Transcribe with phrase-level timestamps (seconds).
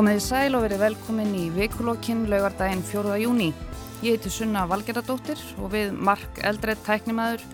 [0.00, 3.18] Komiði sæl og verið velkomin í vikulokkin laugardaginn 4.
[3.20, 3.50] júni.
[4.00, 7.44] Ég heiti Sunna Valgeradóttir og við Mark Eldredd tæknimaður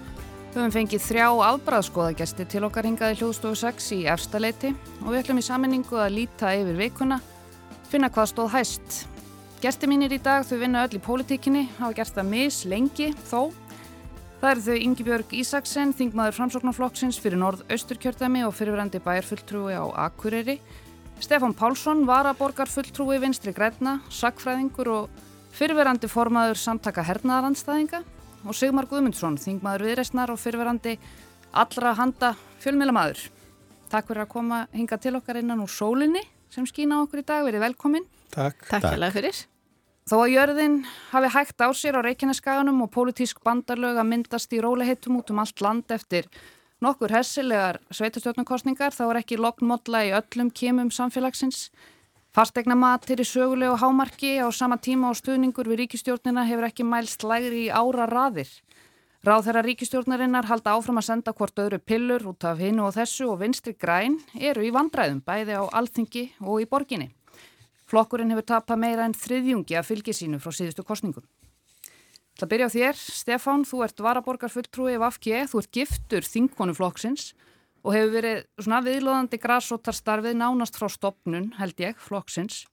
[0.53, 5.47] höfum fengið þrjá afbræðskoðagesti til okkar hingaði hljóðstofu 6 í efstaleiti og við ætlum í
[5.49, 7.19] saminningu að líta yfir vikuna,
[7.91, 9.03] finna hvað stóð hæst.
[9.59, 13.51] Gesti mínir í dag þau vinna öll í pólitíkinni, hafa gert það mis lengi þó.
[14.39, 20.61] Það eru þau Ingi Björg Ísaksen, þingmaður framsóknarflokksins fyrir norð-austurkjörðami og fyrirverandi bæjarfulltrúi á Akureyri.
[21.21, 25.23] Stefan Pálsson, varaborgarfulltrúi vinstri græna, sakfræðingur og
[25.57, 28.03] fyrirverandi formaður samtaka hernaðarandstæðinga
[28.47, 30.99] og Sigmar Guðmundsson, þingmaður viðreysnar og fyrirverandi
[31.57, 33.25] allra handa fjölmjölamæður.
[33.91, 36.23] Takk fyrir að koma hinga til okkar innan úr sólinni
[36.53, 37.45] sem skýna okkur í dag.
[37.47, 38.07] Verið velkomin.
[38.35, 38.67] Takk.
[38.69, 39.45] Takk hérlega fyrir.
[40.07, 40.77] Þó að jörðin
[41.11, 45.41] hafi hægt á sér á Reykjaneskaganum og pólitísk bandarlög að myndast í róliheitum út um
[45.43, 46.29] allt land eftir
[46.85, 51.71] nokkur hessilegar sveitastjórnarkostningar þá er ekki loknmodla í öllum kemum samfélagsins.
[52.37, 57.25] Fastegna matir í sögulegu hámarki á sama tíma og stuðningur við ríkistjórnina hefur ekki mælst
[57.25, 58.51] lægri í ára raðir.
[59.27, 63.31] Ráð þeirra ríkistjórnarinnar halda áfram að senda hvort öðru pillur út af hinnu og þessu
[63.33, 67.09] og vinstri græn eru í vandræðum bæði á alþingi og í borginni.
[67.91, 71.25] Flokkurinn hefur tapað meira en þriðjungi af fylgisínu frá síðustu kostningum.
[72.37, 77.31] Það byrja á þér, Stefán, þú ert varaborgarfulltrúi af AFG, þú ert giftur þingkonuflokksins
[77.81, 82.67] og hefur verið svona viðlóðandi græsótarstarfið nánast frá stopnun, held ég, flokksins.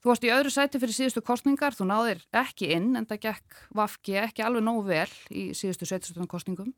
[0.00, 3.58] Þú varst í öðru sæti fyrir síðustu kostningar, þú náðir ekki inn en það gekk
[3.76, 6.74] AFG ekki alveg nógu vel í síðustu sveitastöðun kostningum.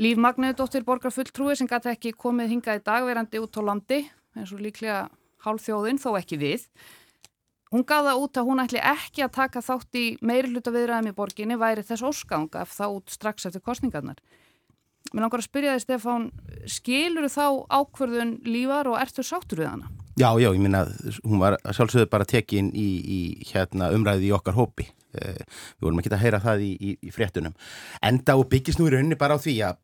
[0.00, 4.00] Líf Magniðdóttir borgarfulltrúi sem gæti ekki komið hingað í dagverandi út á landi,
[4.34, 5.04] eins og líklega
[5.44, 6.64] hálfþjóðin, þó ekki við.
[7.70, 11.12] Hún gaf það út að hún ætli ekki að taka þátt í meiri hluta viðræðum
[11.12, 14.18] í borginni væri þess óskanga þá út strax eftir kostningarnar.
[15.14, 16.26] Mér langar að spyrja þig Stefán,
[16.70, 19.90] skilur þá ákverðun lífar og ertu sáttur við hana?
[20.18, 20.82] Já, já, ég minna,
[21.22, 23.20] hún var sjálfsögðu bara tekin í, í
[23.52, 24.90] hérna, umræði í okkar hópi.
[25.14, 25.38] Eh,
[25.78, 27.54] við vorum ekki að heyra það í, í, í fréttunum.
[28.06, 29.80] Enda og byggist nú í rauninni bara á því að,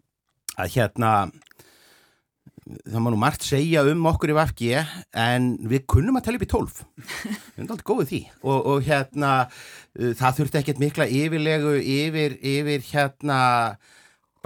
[0.58, 1.12] að hérna
[2.66, 4.70] það má nú margt segja um okkur í VFG
[5.22, 6.80] en við kunnum að tella upp í tólf.
[6.96, 8.22] Við erum alltaf góðið því.
[8.42, 13.38] Og, og hérna uh, það þurfti ekkert mikla yfirlegu yfir, yfir hérna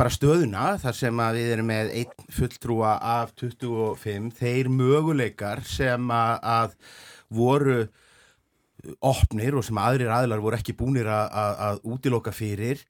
[0.01, 6.13] bara stöðuna þar sem að við erum með einn fulltrúa af 25 þeir möguleikar sem
[6.15, 6.77] að, að
[7.41, 7.81] voru
[9.05, 12.81] opnir og sem aðrir aðlar voru ekki búinir að, útiloka fyrir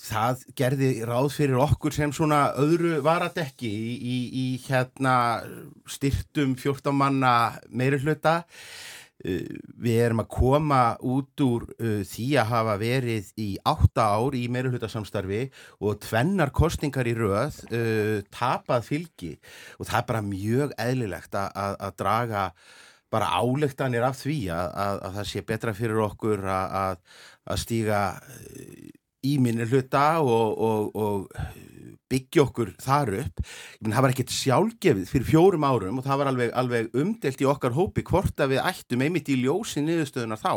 [0.00, 5.14] það gerði ráð fyrir okkur sem svona öðru varadekki í, í, í hérna
[5.90, 7.34] styrtum 14 manna
[7.68, 9.50] meiri hluta uh,
[9.84, 14.46] við erum að koma út úr uh, því að hafa verið í 8 ár í
[14.52, 15.42] meiri hlutasamstarfi
[15.84, 19.34] og tvennar kostningar í röð uh, tapað fylgi.
[19.76, 22.46] Og það er bara mjög eðlilegt að, að draga
[23.12, 26.98] bara álektanir af því að, að, að það sé betra fyrir okkur að
[27.58, 28.02] stíga
[29.26, 31.68] í minni hluta og, og, og
[32.10, 33.42] byggja okkur þar upp.
[33.80, 37.48] Menn það var ekkert sjálfgefið fyrir fjórum árum og það var alveg, alveg umdelt í
[37.50, 40.54] okkar hópi hvort að við ættum einmitt í ljósi niðurstöðuna þá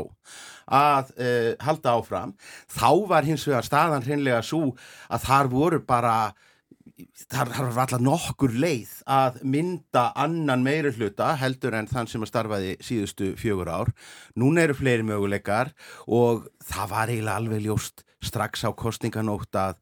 [0.74, 2.34] að uh, halda áfram.
[2.72, 4.74] Þá var hins vegar staðan hreinlega svo
[5.10, 6.16] að þar voru bara
[7.30, 12.26] þar, þar var alltaf nokkur leið að mynda annan meiri hluta heldur en þann sem
[12.26, 13.94] að starfaði síðustu fjögur ár.
[14.40, 15.74] Núna eru fleiri möguleikar
[16.08, 19.78] og það var eiginlega alveg ljóst strax á kostninganótt að,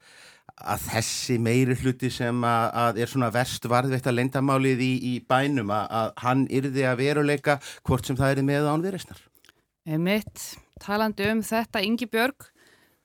[0.62, 5.14] að þessi meiri hluti sem að, að er svona verst varðveitt að lendamálið í, í
[5.26, 9.26] bænum að, að hann yrði að veruleika hvort sem það er með án viðreysnar.
[9.90, 10.46] Emitt,
[10.84, 12.52] talandi um þetta, Ingi Björg,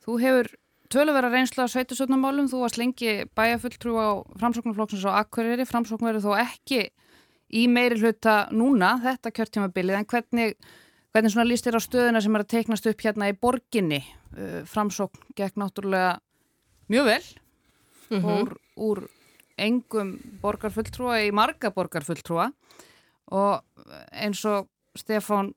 [0.05, 0.53] þú hefur
[0.93, 4.09] töluvera reynsla á sveitusötnumálum, þú varst lengi bæjafulltrú á
[4.39, 6.83] framsóknarflokksins á Akkurýri, framsókn verður þó ekki
[7.55, 10.57] í meiri hluta núna, þetta kjörtímabilið, en hvernig
[11.17, 14.03] Hvernig svona líst þér á stöðuna sem er að teiknast upp hérna í borginni?
[14.37, 16.19] Uh, framsókn gekk náttúrulega
[16.93, 17.23] mjög vel
[18.11, 18.35] mm -hmm.
[18.35, 18.99] úr, úr
[19.57, 20.11] engum
[20.43, 22.51] borgarfulltrúa í marga borgarfulltrúa
[23.33, 23.65] og
[24.13, 25.55] eins og Stefán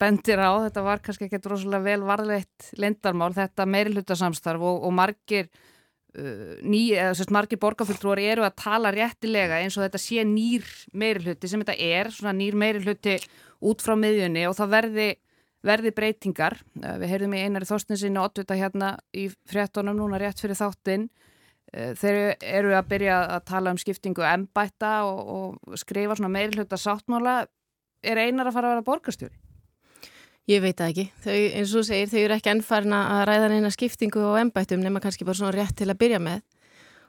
[0.00, 4.92] bendir á, þetta var kannski ekki rosalega vel varðleitt lendarmál, þetta meiriluta samstarf og, og
[4.92, 5.50] margir
[6.16, 10.64] uh, ný, eða sérst margir borgarfulltrúar eru að tala réttilega eins og þetta sé nýr
[10.92, 13.20] meiriluti sem þetta er, svona nýr meiriluti
[13.62, 15.08] út frá miðjunni og það verði,
[15.66, 16.58] verði breytingar.
[16.82, 21.08] Eh, við heyrðum í einari þóstinsinni og oddvita hérna í fréttonum núna rétt fyrir þáttinn.
[21.72, 25.22] Eh, þeir eru að byrja að tala um skiptingu embætta og,
[25.62, 27.46] og skrifa svona meirhluta sáttmála.
[28.02, 29.38] Er einar að fara að vera borgarstjóri?
[30.50, 31.04] Ég veit það ekki.
[31.22, 34.98] Þau, eins og segir, þau eru ekki ennfarn að ræða neina skiptingu og embættum nema
[35.02, 36.42] kannski bara svona rétt til að byrja með.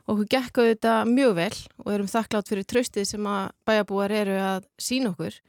[0.06, 4.14] Og hún gekk á þetta mjög vel og erum þakklátt fyrir tröstið sem að bæjabúar
[4.14, 5.40] eru að sína okkur.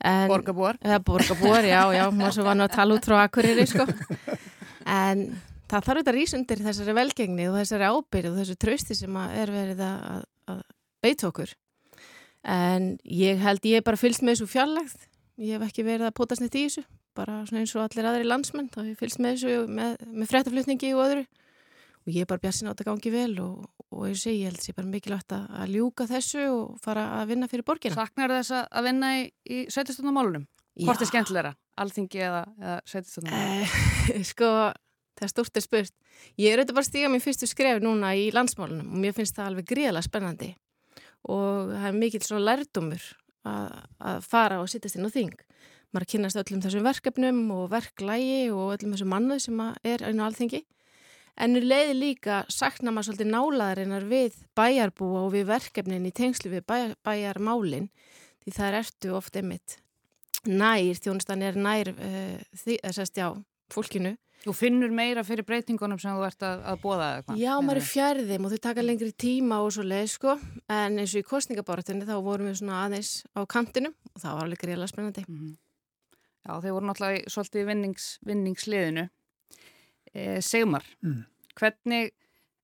[0.00, 0.78] Borgabúar.
[0.80, 3.86] Eða borgabúar, já, já, maður svo var nú að tala út frá akkurýri, sko.
[4.88, 5.26] En
[5.70, 9.82] það þarf þetta rísundir þessari velgengni og þessari ábyrð og þessu trausti sem er verið
[9.86, 10.62] að, að
[11.04, 11.52] beita okkur.
[12.48, 14.96] En ég held, ég er bara fylgst með þessu fjarlagð.
[15.40, 16.86] Ég hef ekki verið að potast neitt í þessu,
[17.16, 18.72] bara eins og allir aðri landsmenn.
[18.72, 21.26] Þá hef ég fylgst með þessu með, með fréttaflutningi og öðru.
[22.06, 24.68] Og ég er bara bjassin á þetta gangi vel og, og ég segi, ég held
[24.70, 27.96] er bara mikilvægt að, að ljúka þessu og fara að vinna fyrir borgina.
[27.98, 30.46] Saknar þess að vinna í, í sveitistöndamálunum?
[30.80, 31.52] Hvort er skemmtilegra?
[31.80, 33.76] Alþingi eða, eða sveitistöndamálunum?
[34.14, 34.48] Eh, sko,
[35.20, 35.96] það er stort er spurt.
[36.40, 39.36] Ég er auðvitað bara að stíga mér fyrstu skref núna í landsmálunum og mér finnst
[39.36, 40.50] það alveg gríðalega spennandi
[41.28, 43.06] og það er mikill svona lærdumur
[43.44, 43.72] að,
[44.08, 45.36] að fara og sittast inn á þing.
[45.92, 50.28] Maður kynast öllum þessum verkefnum og verklægi og öllum þessum mannuð sem er inn á
[50.30, 50.62] alþingi
[51.40, 56.50] En nú leiði líka sakna maður svolítið nálaðarinnar við bæjarbúa og við verkefnin í tengslu
[56.52, 57.88] við bæjar, bæjarmálinn
[58.44, 59.78] því það er ertu oft einmitt
[60.48, 63.30] nær, þjónustan er nær uh, því, þessast já,
[63.72, 64.16] fólkinu.
[64.40, 67.40] Þú finnur meira fyrir breytingunum sem þú ert að, að bóða eða hvað?
[67.42, 70.36] Já, maður er fjærðim og þau taka lengri tíma og svo leið sko,
[70.72, 74.48] en eins og í kostningabáratunni þá vorum við svona aðeins á kantinum og það var
[74.48, 75.26] alveg greiðlega spennandi.
[75.28, 75.58] Mm -hmm.
[76.40, 79.10] Já, þau voru náttúrulega svolítið vinnings, vinningsliðinu
[80.14, 81.22] e, Sigmar, mm.
[81.58, 82.12] hvernig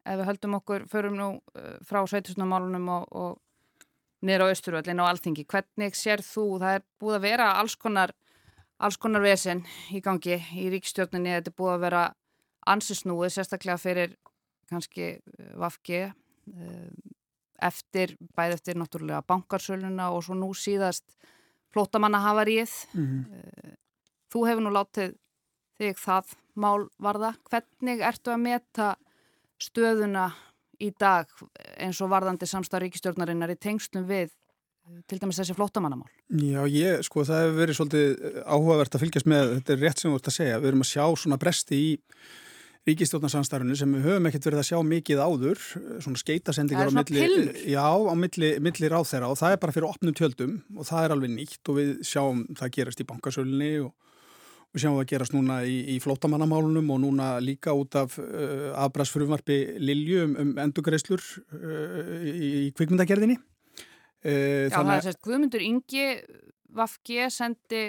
[0.06, 5.10] ef við höldum okkur, förum nú uh, frá sveitusnumálunum og, og niður á Östurvöldin og
[5.10, 8.12] Alþingi, hvernig sér þú, það er búið að vera alls konar,
[8.78, 12.04] alls konar vesen í gangi í ríkstjórninni, þetta er búið að vera
[12.70, 14.16] ansisnúið, sérstaklega fyrir
[14.70, 15.16] kannski
[15.58, 16.00] Vafgi
[17.62, 21.04] eftir, bæði eftir náttúrulega bankarsöluna og svo nú síðast
[21.74, 23.76] flótamanna hafarið mm -hmm.
[24.32, 25.14] þú hefur nú látið
[25.80, 27.34] þig það mál varða.
[27.50, 28.88] Hvernig ertu að meta
[29.62, 30.30] stöðuna
[30.82, 31.30] í dag
[31.80, 34.34] eins og varðandi samstað ríkistjórnarinnar í tengslum við
[35.10, 36.08] til dæmis þessi flótamannamál?
[36.30, 40.12] Já, ég, sko, það hefur verið svolítið áhugavert að fylgjast með, þetta er rétt sem
[40.12, 41.88] þú ert að segja, við erum að sjá svona bresti í
[42.86, 45.62] ríkistjórnarsamstarfinu sem við höfum ekkert verið að sjá mikið áður,
[46.04, 49.88] svona skeitasendingar á milli, já, á milli, milli ráð þeirra og það er bara fyrir
[49.88, 53.90] opnum tjöldum og það er alveg nýtt og við sjáum það gerast í bankasölunni og
[54.76, 59.56] Við sjáum það gerast núna í, í flótamannamálunum og núna líka út af uh, afbrasfrumvarfi
[59.80, 61.22] Lilju um, um endugreislur
[61.56, 63.38] uh, í, í kvikmyndagerðinni.
[64.20, 66.04] Uh, Já, það er sérst Guðmundur Ingi
[66.76, 67.80] Vafge sendi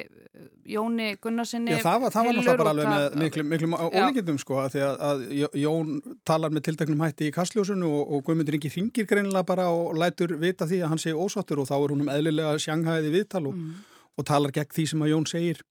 [0.67, 4.59] Jóni Gunnarsinni Já, það var, það var náttúrulega bara alveg með miklu, miklu ólíkjendum sko
[4.63, 5.93] að því að, að Jón
[6.27, 10.37] talar með tilteknum hætti í kastljósunu og, og Guðmundur Ingi ringir greinilega bara og lætur
[10.39, 14.05] vita því að hann sé ósáttur og þá er húnum eðlilega sjanghæði viðtal og, mm.
[14.15, 15.65] og talar gegn því sem að Jón segir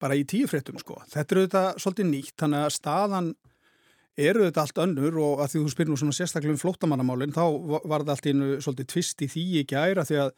[0.00, 1.00] bara í tíu fréttum sko.
[1.12, 3.34] Þetta eru þetta svolítið nýtt, þannig að staðan
[4.18, 7.44] eru þetta allt önnur og að því þú spyrir nú svona sérstaklega um flótamannamálinn þá
[7.86, 10.32] var þetta allt einu svolítið tvist í því ekki æra því að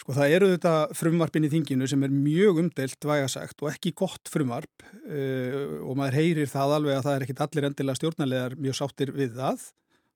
[0.00, 4.32] sko það eru þetta frumvarpin í þinginu sem er mjög umdelt vægasagt og ekki gott
[4.32, 8.78] frumvarp uh, og maður heyrir það alveg að það er ekkit allir endilega stjórnarlegar mjög
[8.80, 9.68] sáttir við það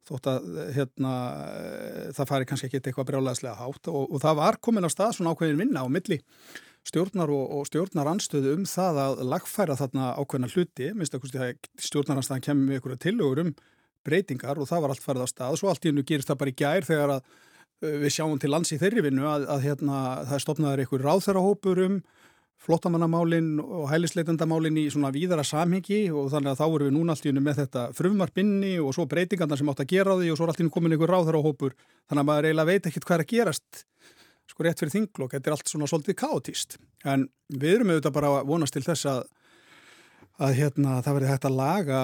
[0.06, 0.44] þótt að
[0.76, 1.12] hérna,
[2.14, 5.32] það fari kannski ekki eitthvað brjálæðslega hátt og, og það var komin á stað svona
[5.34, 6.20] ákveðin vinna á milli
[6.86, 11.56] stjórnar og, og stjórnar anstöðu um það að lagfæra þarna ákveðna hluti, minnst að
[11.88, 13.56] stjórnaranstæðan kemur með ykkur tilögur um
[14.06, 15.58] breytingar og það var allt farið á stað.
[15.60, 18.52] Svo allt í hennu gerist það bara í gær þegar að uh, við sjáum til
[18.52, 21.98] lands í þeirri vinnu að, að hérna, það stopnaður ykkur ráþærahópur um
[22.66, 27.26] flottamannamálin og hælisleitandamálin í svona víðara samhengi og þannig að þá erum við núna allt
[27.26, 30.46] í hennu með þetta frumvarpinni og svo breytingarna sem átt að gera því og svo
[30.46, 33.24] er allt í hennu komin ykkur ráþærahópur þannig að maður eiginlega veit ekkert hvað er
[33.26, 33.82] að gerast
[34.50, 38.34] sko rétt fyrir þinglokk, þetta er allt svona svolítið kátíst, en við erum auðvitað bara
[38.38, 39.24] að vonast til þess að
[40.42, 42.00] að hérna það verði hægt að laga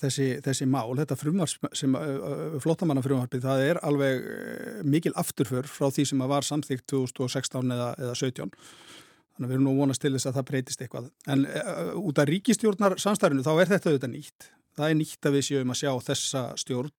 [0.00, 5.88] þessi, þessi mál, þetta frumvarp sem uh, flottamannafrumvarpið, það er alveg uh, mikil afturför frá
[5.92, 8.52] því sem að var samþygt 2016 eða, eða 17
[9.36, 12.20] þannig að við erum nú vonast til þess að það breytist eitthvað, en uh, út
[12.22, 14.50] af ríkistjórnar samstærinu þá er þetta auðvitað nýtt.
[14.76, 16.92] Það er nýtt að við séum að sjá þessa stjórn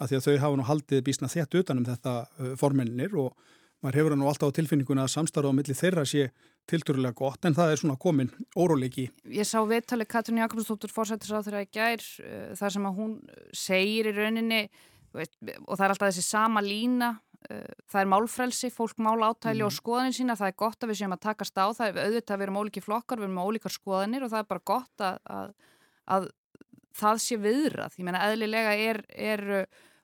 [0.00, 2.14] að því að þau hafa nú haldið bísna þétt utanum þetta
[2.58, 3.34] formenninir og
[3.80, 6.28] maður hefur nú alltaf á tilfinninguna að samstarfa á milli þeirra sé
[6.70, 9.08] tilturlega gott en það er svona komin óróleiki.
[9.32, 13.16] Ég sá viðtali Katrin Jakobsdóttur fórsættisráð þegar ég gær uh, þar sem að hún
[13.56, 14.62] segir í rauninni
[15.10, 19.66] og það er alltaf þessi sama lína uh, það er málfrelsi, fólk mál átæli mm.
[19.66, 22.36] og skoðanir sína, það er gott að við séum að takast á það er auðvitað
[22.36, 25.20] að við erum óliki flokkar, við erum ólíkar skoðanir og það er bara gott að,
[25.40, 25.54] að,
[26.16, 26.28] að
[27.00, 29.46] það sé viðrað, ég menna eðlilega er, er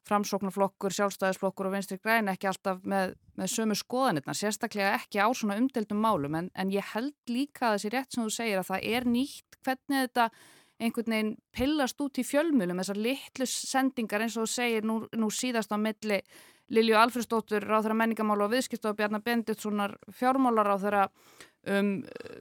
[0.06, 5.58] framsóknarflokkur, sjálfstæðisflokkur og vinstri græn ekki alltaf með, með sömu skoðanirna, sérstaklega ekki á svona
[5.60, 9.08] umdeldum málum en, en ég held líka þessi rétt sem þú segir að það er
[9.10, 10.28] nýtt hvernig þetta
[10.76, 15.30] einhvern veginn pillast út í fjölmjölum þessar litlu sendingar eins og þú segir nú, nú
[15.32, 16.20] síðast á milli
[16.75, 21.04] Lilju Alfredsdóttur, ráðra menningamála og viðskipt og Bjarnar Benditssonar fjármálar á þeirra
[21.70, 21.92] um,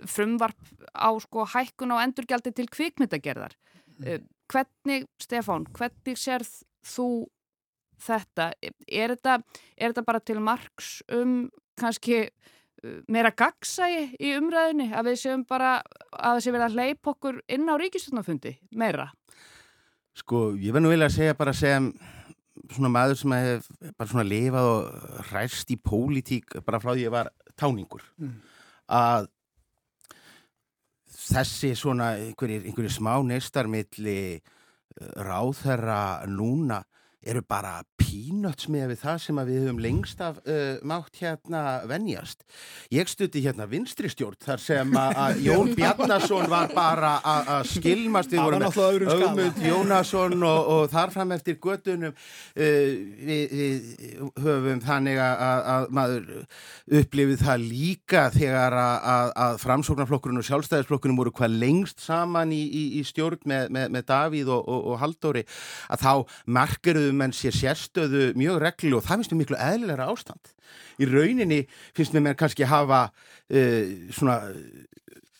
[0.09, 0.57] frumvarp
[0.97, 3.53] á sko hækkun á endurgjaldi til kvikmyndagerðar.
[4.01, 4.25] Mm.
[4.49, 6.49] Hvernig, Stefán, hvernig sérð
[6.85, 7.07] þú
[8.01, 8.51] þetta?
[8.87, 9.37] Er þetta,
[9.77, 11.37] er þetta bara til margs um
[11.79, 15.77] kannski uh, meira gagsægi í umræðinni að við séum bara
[16.11, 19.09] að það sé verið að leip okkur inn á ríkistöndnafundi meira?
[20.15, 21.91] Sko, ég verð nú vilja að segja bara sem
[22.71, 27.13] svona maður sem hef bara svona lifað og ræst í pólitík bara frá því ég
[27.13, 28.35] var táningur mm.
[28.95, 29.27] að
[31.25, 34.41] þessi svona einhverjir, einhverjir smá neistarmilli eh,
[35.25, 36.83] ráðherra núna
[37.25, 42.45] eru bara pínöts með við það sem við höfum lengst af uh, mátt hérna venjast.
[42.93, 48.43] Ég stutti hérna vinstri stjórn þar sem að Jón Bjarnason var bara að skilmast við
[48.43, 53.89] vorum með Ögmund Jónasson og, og þar fram eftir gödunum uh, við, við
[54.45, 56.29] höfum þannig að, að maður
[57.01, 62.85] upplifið það líka þegar að, að framsóknarflokkurinn og sjálfstæðisflokkurinn voru hvað lengst saman í, í,
[62.99, 65.45] í stjórn með, með, með Davíð og, og, og Haldóri
[65.89, 70.51] að þá markeruðu menn sér sérstöðu mjög reglu og það finnst mér miklu eðlilega ástand.
[71.01, 71.61] Í rauninni
[71.95, 74.37] finnst mér kannski hafa uh, svona,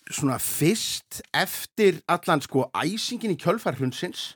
[0.09, 4.33] svona fyrst eftir allan sko æsingin í kjölfarhundsins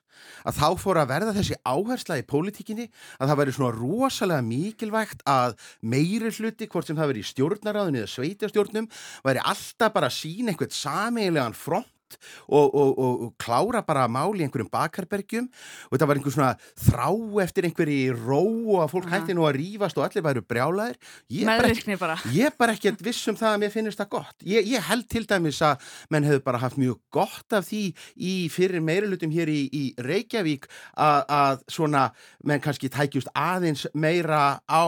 [0.48, 2.88] að þá fór að verða þessi áhersla í pólitíkinni
[3.20, 8.02] að það væri svona rosalega mikilvægt að meiri hluti, hvort sem það veri í stjórnaráðinu
[8.04, 8.90] eða sveitastjórnum,
[9.26, 11.88] væri alltaf bara að sína einhvert sameigilegan front
[12.48, 15.50] og, og, og, og klára bara mál í einhverjum bakarbergjum.
[15.90, 17.10] Og þetta var einhver svona þrá
[17.44, 21.00] eftir einhverji ró og að fólk hætti nú að rýfast og allir væru brjálaðir.
[21.30, 21.46] Ég
[22.02, 22.18] bara.
[22.34, 24.36] ég bara ekki viss um það að mér finnist það gott.
[24.48, 27.84] Ég, ég held til dæmis að menn hefur bara haft mjög gott af því
[28.16, 32.06] í fyrir meirilutum hér í, í Reykjavík að, að svona
[32.48, 34.84] menn kannski tækjust aðeins meira á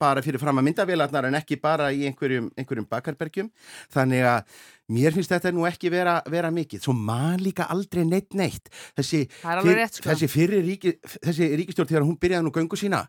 [0.00, 3.50] bara fyrir fram að myndavélarnar en ekki bara í einhverjum, einhverjum bakarbergjum.
[3.92, 8.34] Þannig að Mér finnst þetta nú ekki vera, vera mikið, svo man líka aldrei neitt
[8.34, 8.70] neitt.
[8.98, 10.08] Þessi, fyr, sko.
[10.08, 13.04] þessi fyrir ríki, þessi ríkistjórn þegar hún byrjaði nú göngu sína,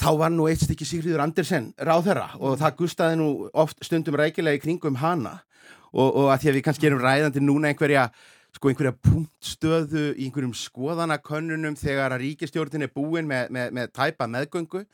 [0.00, 4.60] þá var nú eitt stykki Sigriður Andersen ráðherra og það gustaði nú oft stundum rækilega
[4.60, 5.40] í kringum hana
[5.92, 8.06] og, og að því að við kannski erum ræðandi núna einhverja,
[8.56, 14.28] sko einhverja punktstöðu í einhverjum skoðanakönnunum þegar að ríkistjórnin er búin með, með, með tæpa
[14.30, 14.86] meðgöngu,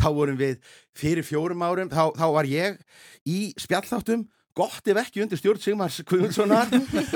[0.00, 0.56] þá vorum við
[0.96, 2.80] fyrir fjórum árum, þá, þá var ég
[3.28, 4.24] í spjalláttum
[4.56, 6.70] gott ef ekki undir stjórn Sigmars Kvundssonar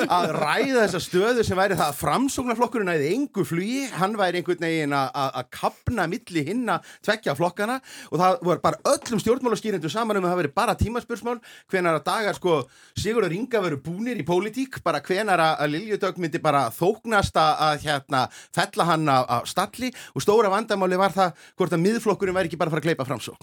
[0.04, 4.66] að ræða þessa stöðu sem væri það að framsóknarflokkurinn æði engu flugi, hann væri einhvern
[4.66, 7.78] veginn að kapna milli hinn að tvekja flokkana
[8.10, 11.38] og það voru bara öllum stjórnmálaskýrindu saman um að það veri bara tímaspörsmál.
[11.72, 12.68] Hvenar að dagar sko
[12.98, 18.26] Sigurður Inga veru búnir í pólitík, bara hvenar að Liljudögg myndi bara þóknast að hérna
[18.52, 19.88] fella hann á stalli.
[20.12, 22.84] Og stóra vandamáli var það hvort að miðflokkurinn væri ekki bara að fara
[23.16, 23.40] að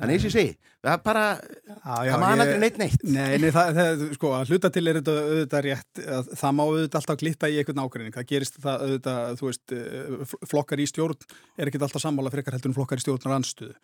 [0.00, 1.24] þannig eins og ég segi, það er bara
[1.84, 3.04] það man ekki neitt neitt.
[3.04, 6.02] Nei, nei það, það, sko, að hluta til er þetta auðvitað rétt,
[6.40, 10.36] það má auðvitað alltaf glitta í einhvern ákveðning, það gerist það auðvitað, þú veist, eh,
[10.54, 13.76] flokkar í stjórn er ekki alltaf sammála frekar heldur en flokkar í stjórnar anstuðu,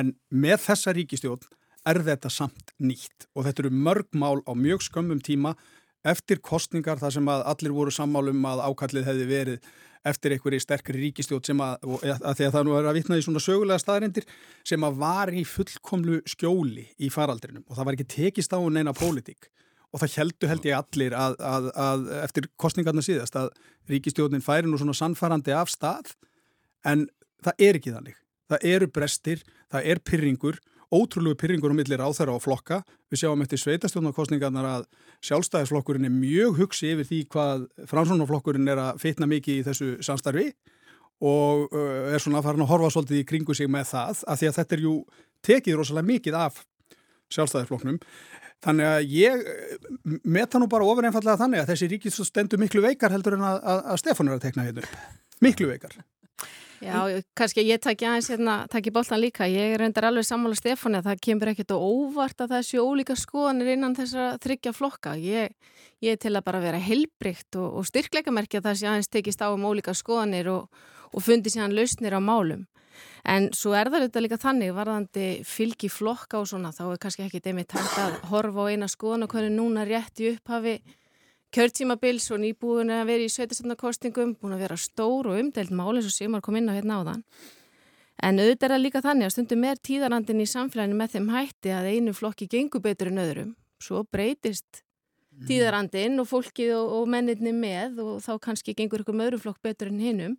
[0.00, 1.50] en með þessa ríkistjórn
[1.86, 5.54] er þetta samt nýtt og þetta eru mörg mál á mjög skömmum tíma
[6.12, 9.68] eftir kostningar þar sem að allir voru sammálum að ákallið hefði verið
[10.06, 11.82] eftir einhverju sterkri ríkistjót sem að,
[12.14, 14.26] að því að það nú er að vitna í svona sögulega staðrindir
[14.66, 17.64] sem að var í fullkomlu skjóli í faraldrinum.
[17.66, 19.50] Og það var ekki tekist á neina pólitík.
[19.94, 23.50] Og það heldur held ég allir að, að, að eftir kostningarna síðast að
[23.90, 26.14] ríkistjótin færi nú svona sannfarandi af stað.
[26.86, 27.06] En
[27.42, 28.18] það er ekki þannig.
[28.46, 30.60] Það eru brestir, það er pyrringur
[30.94, 32.78] ótrúlegu pyrringur á millir á þeirra á flokka.
[33.10, 34.86] Við sjáum eftir sveitastjónarkostningarnar að
[35.26, 40.48] sjálfstæðisflokkurinn er mjög hugsi yfir því hvað framsvonarflokkurinn er að fitna mikið í þessu samstarfi
[41.26, 44.58] og er svona fara að horfa svolítið í kringu sig með það að því að
[44.58, 44.96] þetta er jú
[45.46, 46.58] tekið rosalega mikið af
[47.34, 48.00] sjálfstæðisflokknum.
[48.64, 53.12] Þannig að ég metta nú bara ofur einfallega þannig að þessi ríkis stendur miklu veikar
[53.12, 54.86] heldur en að, að, að Stefán er að tekna hérna.
[55.44, 55.98] Miklu veikar.
[56.84, 61.08] Já, kannski ég takki aðeins hérna, takki bóltan líka, ég reyndar alveg sammála Stefáni að
[61.08, 65.14] það kemur ekkert og óvart að það séu ólíka skoðanir innan þessar þryggja flokka.
[65.16, 65.54] Ég,
[66.04, 69.48] ég til að bara vera heilbrygt og, og styrkleikamerkja að það sé aðeins tekist á
[69.48, 72.66] um ólíka skoðanir og, og fundi sér hann lausnir á málum.
[73.28, 77.26] En svo er það þetta líka þannig, varðandi fylgi flokka og svona, þá er kannski
[77.26, 80.78] ekki demið tætt að horfa á eina skoðan og hvernig núna rétt í upphafi
[81.56, 86.08] kjörtímabils og nýbúin að vera í sveitastöndakostingum, búin að vera stór og umdelt mál eins
[86.08, 87.22] og Sigmar kom inn á hérna á þann.
[88.26, 91.72] En auðvitað er það líka þannig að stundum er tíðarandin í samfélaginu með þeim hætti
[91.72, 93.50] að einu flokki gengur betur en öðrum.
[93.80, 95.46] Svo breytist mm.
[95.48, 99.60] tíðarandin og fólkið og, og menninni með og þá kannski gengur ykkur með öðrum flokk
[99.64, 100.38] betur en hinnum.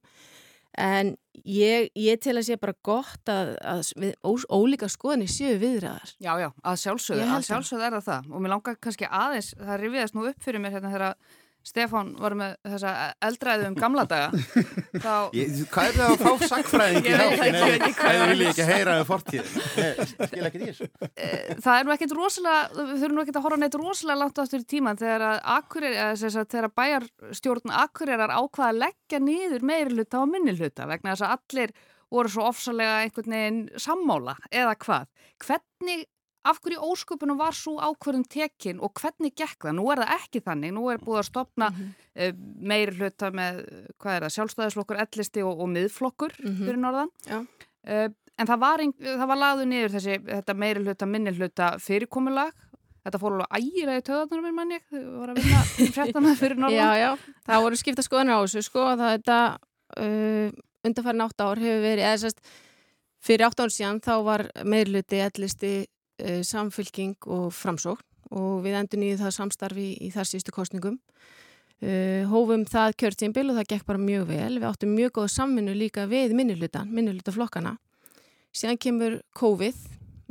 [0.77, 1.15] En
[1.47, 6.13] ég, ég til að sé bara gott að, að við, ó, ólíka skoðinni séu viðræðar.
[6.21, 9.81] Já, já, að sjálfsögðu, að sjálfsögðu er það það og mér langar kannski aðeins, það
[9.83, 11.07] rifiðast nú upp fyrir mér hérna þegar
[11.67, 12.91] Stefán var með þessa
[13.27, 14.29] eldræðu um gamla daga.
[15.05, 15.15] Þá...
[15.35, 18.39] Ég, hvað er það að fá sagfræðingi Ég veit ekki, ég ekki hvað Það vil
[18.45, 19.51] ég ekki heyra um fortíð.
[20.13, 20.89] Skil ekki því þessu.
[21.17, 24.41] Eh, Það er nú ekkit rosalega, við þurfum nú ekkit að horfa neitt rosalega langt
[24.41, 29.95] áttur í tíman þegar að Akureyri, að þegar bæjarstjórn Akureyrar ákvaða að leggja niður meiri
[29.97, 31.73] hluta og minni hluta vegna þess að allir
[32.13, 35.09] voru svo ofsalega einhvern veginn sammála eða hvað.
[35.43, 36.05] Hvernig
[36.47, 39.75] af hverju ósköpunum var svo ákverðum tekin og hvernig gekk það?
[39.77, 41.89] Nú er það ekki þannig, nú er búið að stopna mm -hmm.
[42.27, 42.33] uh,
[42.71, 43.63] meiri hluta með,
[43.97, 46.65] hvað er það, sjálfstæðisflokkur, ellisti og, og miðflokkur mm -hmm.
[46.65, 47.11] fyrir norðan.
[47.87, 52.53] Uh, en það var, það var laðu niður þessi, þetta meiri hluta, minni hluta fyrirkomulag.
[53.07, 55.61] Þetta fór alveg ægir að töðanar minn manni, þau voru að vinna
[55.95, 56.77] fréttana fyrir norðan.
[56.77, 59.37] Já, já, það voru skipta skoðanar á þessu, sko, það þetta
[60.03, 60.49] uh,
[60.83, 62.41] undanfærin átt ár hefur verið, eða sérst,
[63.23, 65.71] fyrir átt ár síðan þá var meiri hluti, ellisti
[66.43, 68.05] samfylking og framsókn
[68.35, 70.97] og við endur nýðið það samstarfi í, þar sístu kostningum.
[71.77, 74.53] Uh, hófum það kjörtjumbil og það gekk bara mjög vel.
[74.57, 77.75] Við áttum mjög góð samvinnu líka við minnulutan, minnulutaflokkana.
[78.55, 79.83] Síðan kemur COVID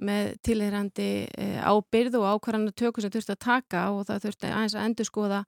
[0.02, 4.50] með tilherandi uh, ábyrð og ákvarðan að tökja sem þurfti að taka og það þurfti
[4.50, 5.45] aðeins að endur skoða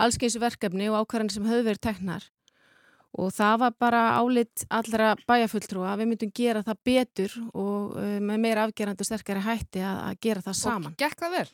[0.00, 2.28] allskeins verkefni og ákvarðan sem höfðu verið teknar.
[3.18, 8.18] Og það var bara álit allra bæjafulltrúa að við myndum gera það betur og uh,
[8.22, 10.94] með meira afgerandi og sterkari hætti að, að gera það saman.
[10.94, 11.48] Og gekk það vel?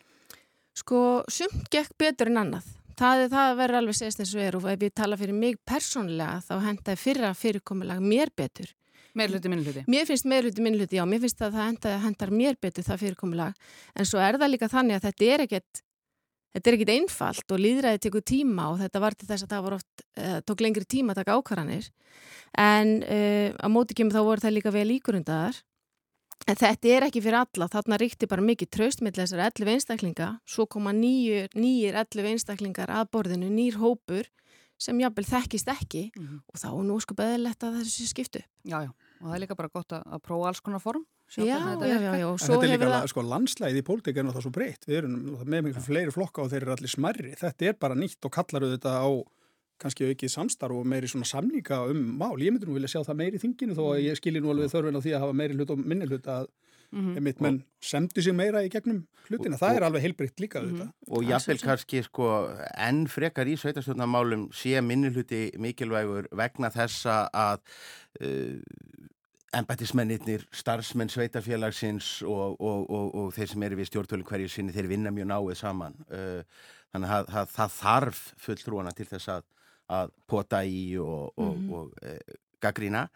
[0.76, 0.98] Sko,
[1.32, 2.66] sumt gekk betur en annað.
[2.96, 6.42] Það, það verður alveg segist eins og er og ef ég tala fyrir mig persónlega
[6.44, 8.70] þá hendaði fyrra fyrirkomulag mér betur.
[9.16, 9.82] Meirluti, minnluti?
[9.88, 11.04] Mér finnst meirluti, minnluti, já.
[11.08, 13.60] Mér finnst að það hendar mér betur það fyrirkomulag.
[13.96, 15.80] En svo er það líka þannig að þetta er ekkert
[16.54, 19.64] Þetta er ekkit einfalt og líðræði tekur tíma og þetta var til þess að það
[19.66, 21.88] var oft, uh, tók lengri tíma að taka ákvarðanir
[22.56, 25.58] en uh, á móti kemur þá voru það líka vel ígrundaðar.
[26.46, 30.28] En þetta er ekki fyrir alla, þarna ríkti bara mikið traust með þessar 11 einstaklinga,
[30.46, 34.28] svo koma nýjir, nýjir 11 einstaklingar að borðinu, nýjir hópur
[34.78, 36.40] sem jábel þekkist ekki mm -hmm.
[36.52, 38.42] og þá er nú sko beðilegt að þessu skiptu.
[38.64, 41.06] Já, já, og það er líka bara gott að, að prófa alls konar form.
[41.34, 42.28] Já, já, já, já.
[42.38, 43.06] Þetta er líka, það...
[43.10, 44.86] sko, landslæði í pólitík er náttúrulega svo breytt.
[44.86, 47.32] Við erum með miklu fleiri flokka og þeir eru allir smerri.
[47.40, 49.08] Þetta er bara nýtt og kallar auðvitað á
[49.82, 52.36] kannski aukið samstarf og meiri svona samninga um mál.
[52.40, 54.72] Ég myndur nú vilja sjá það meiri í þinginu þó að ég skilji nú alveg
[54.72, 57.20] þörfin á því að hafa meiri hlut og minni hlut að mm -hmm.
[57.20, 59.58] mitt menn semdu sig meira í gegnum hlutina.
[59.58, 60.92] Það og, er alveg heilbrikt líka mm -hmm.
[61.08, 67.58] Og jáfnveil kannski sko enn frekar í sveitarstjórnarmálum sé minni hluti mikilvægur vegna þessa að
[68.20, 68.60] uh,
[69.56, 74.90] embættismennir, starfsmenn sveitarfélagsins og, og, og, og þeir sem eru við stjórntölu hverju sinni, þeir
[74.90, 75.96] vinna mjög náið saman.
[76.10, 76.42] Uh,
[76.94, 79.46] þannig að það, það þarf fulltrúana til þess að,
[79.98, 81.94] að pota í og mm -hmm.
[82.02, 83.06] uh, gaggrína.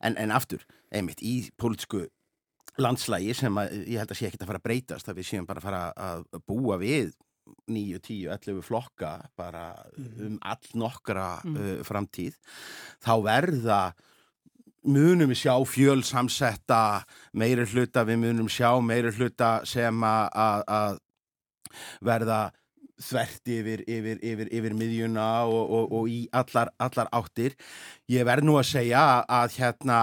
[0.00, 2.06] En, en aftur, einmitt, í pólitísku
[2.78, 5.48] landslægi sem að, ég held að sé ekki að fara að breytast, að við séum
[5.48, 7.14] bara að fara að búa við
[7.66, 10.12] 9, 10, 11 flokka bara mm.
[10.26, 11.56] um all nokkra mm.
[11.56, 12.36] uh, framtíð,
[13.04, 13.80] þá verða
[14.88, 16.80] munum við sjá fjölsamsetta
[17.38, 20.98] meiri hluta, við munum sjá meiri hluta sem að
[22.04, 22.48] verða
[22.98, 27.54] þvert yfir, yfir, yfir, yfir miðjuna og, og, og í allar, allar áttir.
[28.10, 30.00] Ég verð nú að segja að hérna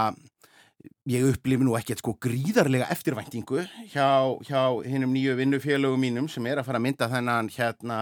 [1.10, 4.08] ég upplifi nú ekkert sko gríðarlega eftirvæntingu hjá,
[4.48, 8.00] hjá hinnum nýju vinnufélögum mínum sem er að fara að mynda þennan hérna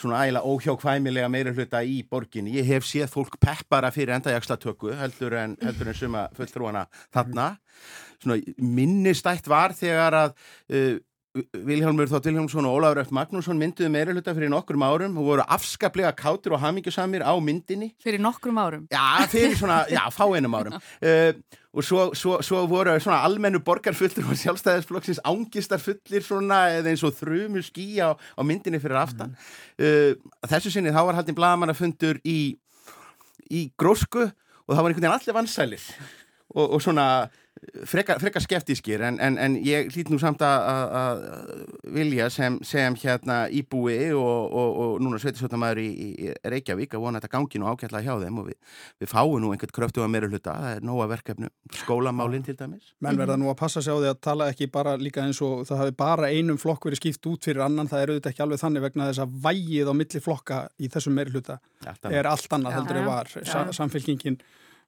[0.00, 2.56] svona ægilega óhjákvæmilega meira hluta í borginni.
[2.58, 7.52] Ég hef séð fólk peppara fyrir endajagslartöku heldur en, en suma fulltrúana þarna.
[8.20, 10.34] Svona minnistætt var þegar að
[10.72, 10.96] uh,
[11.30, 13.10] Vilhelmur Þótt Vilhelmsson og Ólafur F.
[13.14, 17.92] Magnússon mynduðu meira hluta fyrir nokkrum árum og voru afskaplega kátur og hamingjusamir á myndinni.
[18.02, 18.88] Fyrir nokkrum árum?
[18.90, 20.74] Já, fyrir svona, já, fá einum árum.
[20.98, 21.30] Uh,
[21.70, 27.04] og svo, svo, svo voru svona almennu borgarfullur og sjálfstæðisflokksins ángistar fullir svona eða eins
[27.06, 29.36] og þrumu skí á, á myndinni fyrir aftan.
[29.78, 30.18] Uh,
[30.50, 32.56] þessu sinni þá var haldinn blagamannafundur í,
[33.46, 35.86] í grósku og það var einhvern veginn allir vansælir
[36.56, 37.06] og, og svona
[37.84, 41.20] frekar freka skeftískir en, en, en ég hlýtt nú samt að
[41.92, 47.20] vilja sem, sem hérna íbúi og, og, og núna sveitisvöldamæður í, í Reykjavík að vona
[47.20, 50.30] þetta gangi nú ákveðlega hjá þeim og við, við fáum nú einhvern kröftu að meira
[50.30, 51.50] hluta, það er nóga verkefnu
[51.82, 52.94] skólamálinn til dæmis.
[53.04, 55.66] Menn verða nú að passa sig á því að tala ekki bara líka eins og
[55.68, 58.64] það hafi bara einum flokk verið skipt út fyrir annan, það er auðvitað ekki alveg
[58.64, 61.60] þannig vegna þess að vægið á milli flokka í þessum meira hluta
[62.08, 64.40] er allt annað heldur en var, Sa samfélkingin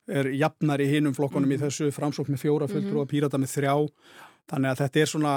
[0.08, 1.62] er jafnar í hinum flokkonum mm -hmm.
[1.62, 1.70] í mhm.
[1.70, 3.76] þessu framsókn með fjóra fulltrú og pírata með þrjá
[4.50, 5.32] Þannig að þetta er svona,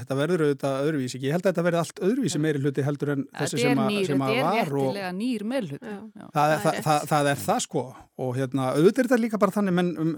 [0.00, 1.18] þetta verður auðvitað öðruvísi.
[1.22, 4.24] Ég held að þetta verði allt öðruvísi meiri hluti heldur en þessi sem, nýr, sem
[4.26, 4.40] að var.
[4.40, 5.92] Þetta er réttilega nýr meiri hluti.
[6.18, 7.84] Það, það, það, það, það er það sko
[8.26, 10.10] og hérna, auðvitað er þetta líka bara þannig menn, um,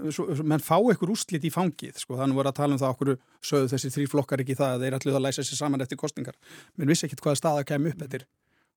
[0.51, 3.13] menn fá ykkur úslit í fangið sko, þannig voru að tala um það okkur
[3.51, 6.35] sögðu þessi þrý flokkar ekki það að þeir ætluð að læsa sér saman eftir kostningar.
[6.75, 8.27] Menn vissi ekkit hvaða staða kemur upp eftir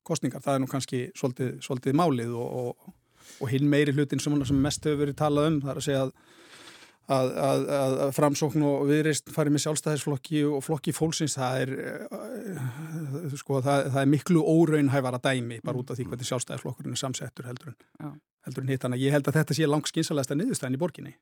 [0.07, 0.45] kostningar.
[0.45, 2.95] Það er nú kannski svolítið, svolítið málið og, og,
[3.41, 6.03] og hinn meiri hlutin sem, sem mest hefur verið talað um, það er að segja
[6.07, 6.17] að
[7.07, 7.65] að, að,
[8.03, 11.73] að framsókn og viðreist farið með sjálfstæðisflokki og flokki fólksins það er,
[12.11, 17.01] uh, sko, það, það er miklu óraunhæfara dæmi bara út af því hvernig sjálfstæðisflokkurinn er
[17.01, 18.87] samsettur heldur en, en hitt.
[18.99, 21.15] Ég held að þetta sé langt skynsalaðasta niðurstæðin í borginni.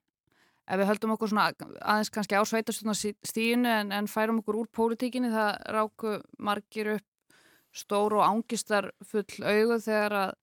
[0.65, 5.29] Ef við höldum okkur svona aðeins kannski á sveitastíðinu en, en færum okkur úr pólitíkinni
[5.29, 7.37] það ráku margir upp
[7.75, 10.33] stóru og ángistar full auðu þegar að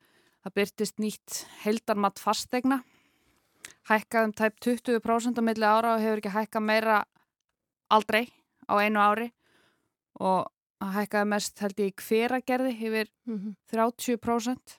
[0.42, 2.82] það byrtist nýtt heldarmatt fastegna
[3.90, 6.98] hækkað um tæp 20% á milli ára og hefur ekki hækkað meira
[7.90, 8.28] aldrei
[8.70, 9.32] á einu ári.
[10.20, 10.46] Og
[10.82, 13.54] hækkaði mest held ég hveragerði yfir mm -hmm.
[13.72, 14.78] 30%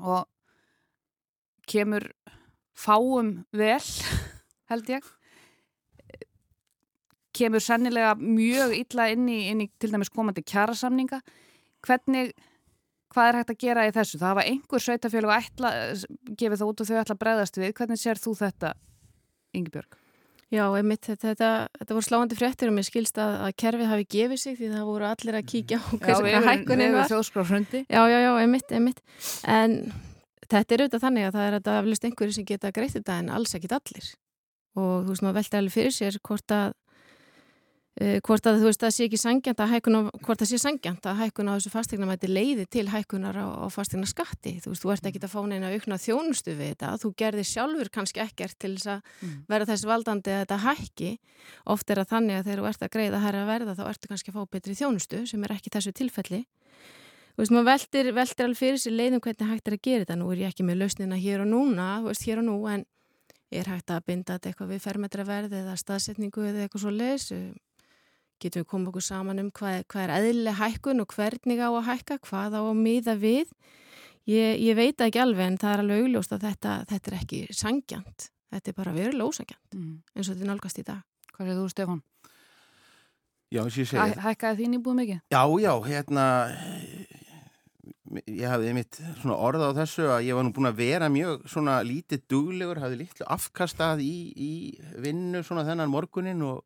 [0.00, 0.28] og
[1.66, 2.12] kemur
[2.74, 3.80] fáum vel
[4.70, 5.04] held ég.
[7.32, 11.20] Kemur sennilega mjög illa inn í, inn í til dæmis komandi kjærasamninga
[11.80, 12.32] hvernig
[13.12, 14.20] hvað er hægt að gera í þessu?
[14.20, 15.72] Það var einhver sveitafélag að ætla,
[16.40, 17.74] gefið það út og þau ætla að breyðast við.
[17.78, 18.72] Hvernig sér þú þetta,
[19.58, 19.98] Yngibjörg?
[20.52, 24.04] Já, einmitt, þetta, þetta, þetta voru sláandi fréttir og mér skilst að, að kerfið hafi
[24.12, 27.06] gefið sig því það voru allir að kíkja á hversu hækkunin var.
[27.88, 29.00] Já, já, já, einmitt, einmitt.
[29.48, 29.78] En
[30.44, 33.32] þetta er auðvitað þannig að það er að aflust einhverju sem geta greitt þetta en
[33.32, 34.10] alls ekkit allir.
[34.76, 36.76] Og þú veist, maður veldi alveg fyrir sér hvort að
[38.24, 41.18] hvort að þú veist að sé ekki sangjant að hækkuna, hvort það sé sangjant að
[41.20, 45.08] hækkuna á þessu fastegnamæti leiði til hækkunar á, á fastegna skatti, þú veist, þú ert
[45.10, 48.90] ekki að fá neina aukna þjónustu við þetta, þú gerði sjálfur kannski ekkert til þess
[48.94, 49.36] að mm.
[49.52, 51.12] vera þess valdandi að þetta hækki.
[51.74, 54.32] Oft er að þannig að þegar þú ert að greiða hæra verða þá ertu kannski
[54.32, 56.42] að fá betri þjónustu sem er ekki þessu tilfelli.
[57.32, 60.16] Þú veist, maður veldir, veldir alveg fyrir sér leiðum hvernig hægt er að gera þetta,
[60.20, 62.84] nú er ég ekki með lausnina hér og núna, veist, hér og nú en
[63.52, 67.26] er hægt að binda þetta eitthvað við fermetraverð eða staðsetningu eða eitthvað svo leys
[68.42, 71.88] getum við komið okkur saman um hvað, hvað er eðlileg hækkun og hvernig á að
[71.88, 73.54] hækka, hvað á að miða við.
[74.30, 77.42] Ég, ég veit ekki alveg en það er alveg augljóst að þetta, þetta er ekki
[77.58, 78.28] sangjant.
[78.52, 79.94] Þetta er bara verulega ósangjant mm.
[80.12, 81.00] eins og þetta er nálgast í dag.
[81.32, 82.02] Hvað er þú Stefán?
[83.52, 84.20] Já, eins og ég segi.
[84.26, 85.24] Hækkaði þín íbúð mikið?
[85.32, 86.26] Já, já, hérna
[88.28, 91.46] ég hafði mitt svona orða á þessu að ég var nú búin að vera mjög
[91.50, 94.52] svona lítið duglegur, hafði lítið afkastað í, í
[95.02, 96.62] vinnu svona þennan morgunin og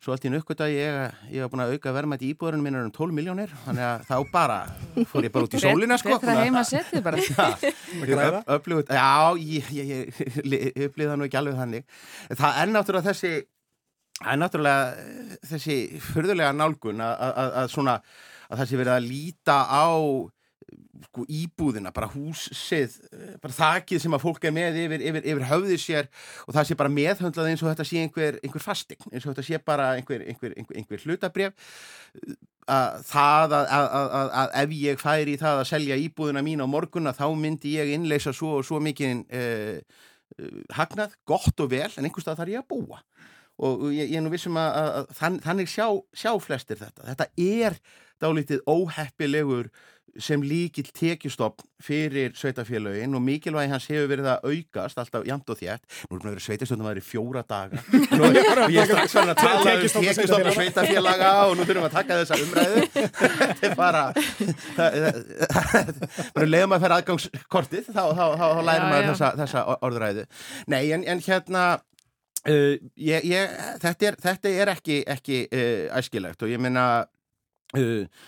[0.00, 2.92] Svo allt í nökkvölda ég, ég var búin að auka verðmætt í íbúðurinn minna um
[2.96, 4.56] 12 miljónir þannig að þá bara
[5.10, 6.14] fór ég bara út í sólina sko.
[6.14, 7.20] Betra heima setið bara.
[8.08, 9.90] Já, upplifut, já, ég, ég,
[10.40, 11.84] ég upplifði það nú ekki alveg þannig.
[12.40, 13.32] Það er náttúrulega þessi,
[14.22, 17.98] það er náttúrulega þessi förðulega nálgun að, að, að svona,
[18.48, 19.84] að það sé verið að líta á
[21.08, 25.48] sko íbúðina, bara húsið eh, bara þakkið sem að fólk er með yfir, yfir, yfir
[25.50, 26.10] höfðið sér
[26.46, 29.46] og það sé bara meðhöndlað eins og þetta sé einhver, einhver fasting, eins og þetta
[29.46, 31.74] sé bara einhver, einhver, einhver hlutabref
[32.70, 36.62] að það að, að, að, að ef ég færi í það að selja íbúðina mín
[36.62, 39.80] á morgunna þá myndi ég innleisa svo svo mikið eh,
[40.38, 43.02] eh, hagnað, gott og vel en einhverstað þarf ég að búa.
[43.60, 45.86] Og ég, ég er nú vissum að þann, þannig sjá,
[46.16, 47.04] sjá flestir þetta.
[47.10, 47.76] Þetta er
[48.20, 49.68] dálítið óheppilegur
[50.18, 55.58] sem líkil tekjustofn fyrir sveitafélagin og mikilvægi hans hefur verið að aukast alltaf jæmt og
[55.60, 57.82] þjætt nú erum við verið sveitastofnum að það er fjóra daga.
[58.20, 61.90] Og ég er strax verið að tala um tekjustofn og sveitafélaga og nú þurfum við
[61.90, 62.80] að taka þessa umræðu.
[63.50, 64.02] Þetta er bara
[66.34, 70.26] bara leiðum að færa aðgangskortið þá, þá, þá, þá lærum við þessa, þessa orðræðu.
[70.74, 71.64] Nei en, en hérna
[72.48, 76.86] uh, ég, ég, þetta, er, þetta er ekki, ekki uh, æskilegt og ég minna
[77.78, 78.22] uh,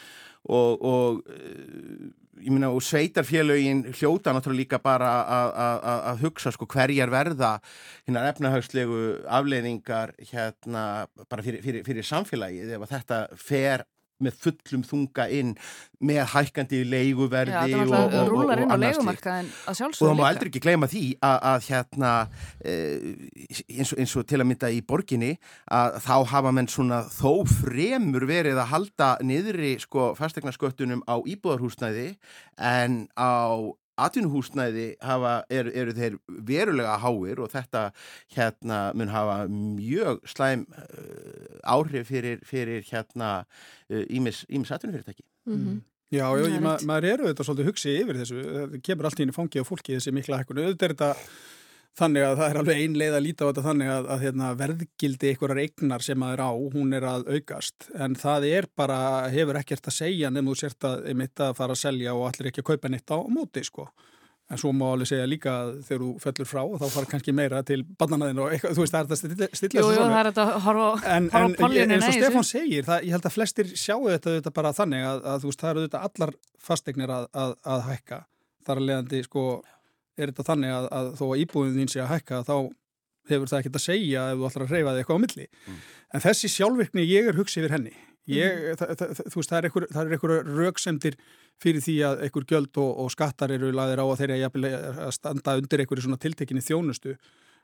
[0.48, 2.10] og, og eh,
[2.42, 5.10] ég minna og sveitarfélögin hljóta náttúrulega líka bara
[6.10, 7.52] að hugsa sko hverjar verða
[8.06, 13.86] hérna efnahagslegu afleiðingar hérna bara fyrir, fyrir, fyrir samfélagið ef þetta fer
[14.24, 15.52] með fullum þunga inn
[16.02, 20.88] með hækkandi leiguverdi Já, og, og, og, og annars og þá má aldrei ekki gleyma
[20.90, 22.12] því að, að hérna
[22.58, 22.74] e,
[23.78, 25.34] eins, eins og til að mynda í borginni
[25.70, 32.08] að þá hafa menn svona þó fremur verið að halda niðri sko fastegnarsköttunum á íbúðarhúsnæði
[32.58, 33.62] en á
[34.00, 37.84] atvinnuhúsnæði hafa, er, eru þeir verulega háir og þetta
[38.34, 43.44] hérna mun hafa mjög slæm uh, áhrif fyrir, fyrir hérna
[43.90, 45.24] ímis uh, atvinnufyrirtæki.
[45.46, 45.80] Mm -hmm.
[46.12, 49.22] Já, já ég, ma maður eru þetta svolítið hugsið yfir þessu, það kemur allt í
[49.22, 51.10] henni fangi á fólki þessi mikla hækkunu, auðvitað er þetta
[51.92, 54.46] Þannig að það er alveg ein leið að líta á þetta þannig að, að hérna,
[54.56, 57.88] verðgildi einhverjar eignar sem það er á, hún er að aukast.
[58.00, 59.00] En það er bara,
[59.32, 62.48] hefur ekkert að segja nefnum þú sért að einmitt að fara að selja og allir
[62.48, 63.90] ekki að kaupa neitt á móti sko.
[64.52, 65.52] En svo má alveg segja líka
[65.84, 68.96] þegar þú fellur frá og þá fara kannski meira til barnanaðin og eitthvað, þú veist
[68.96, 72.16] það er þetta stilla, stilla Jú, það er þetta að horfa en, en eins og
[72.16, 75.52] Stefán segir, það, ég held að flestir sjáu þetta, þetta bara þannig að, að þú
[75.52, 76.34] veist það eru þetta allar
[76.68, 78.20] fastegnir að, að, að hækka.
[78.66, 79.46] Þar að leiðandi sko
[80.18, 82.56] er þetta þannig að, að þó að íbúðin þín sé að hækka þá
[83.30, 85.46] hefur það ekkert að segja ef þú ætlar að reyfa þig eitthvað á milli.
[85.66, 85.82] Mm.
[86.12, 87.94] En þessi sjálfvirkni ég er hugsið yfir henni.
[88.30, 88.78] Ég, mm.
[88.78, 91.18] það, það, þú veist, það er einhver rauksemdir
[91.62, 94.50] fyrir því að einhver gjöld og, og skattar eru laðir á að þeirra
[95.08, 97.16] að standa undir einhverju svona tiltekinni þjónustu.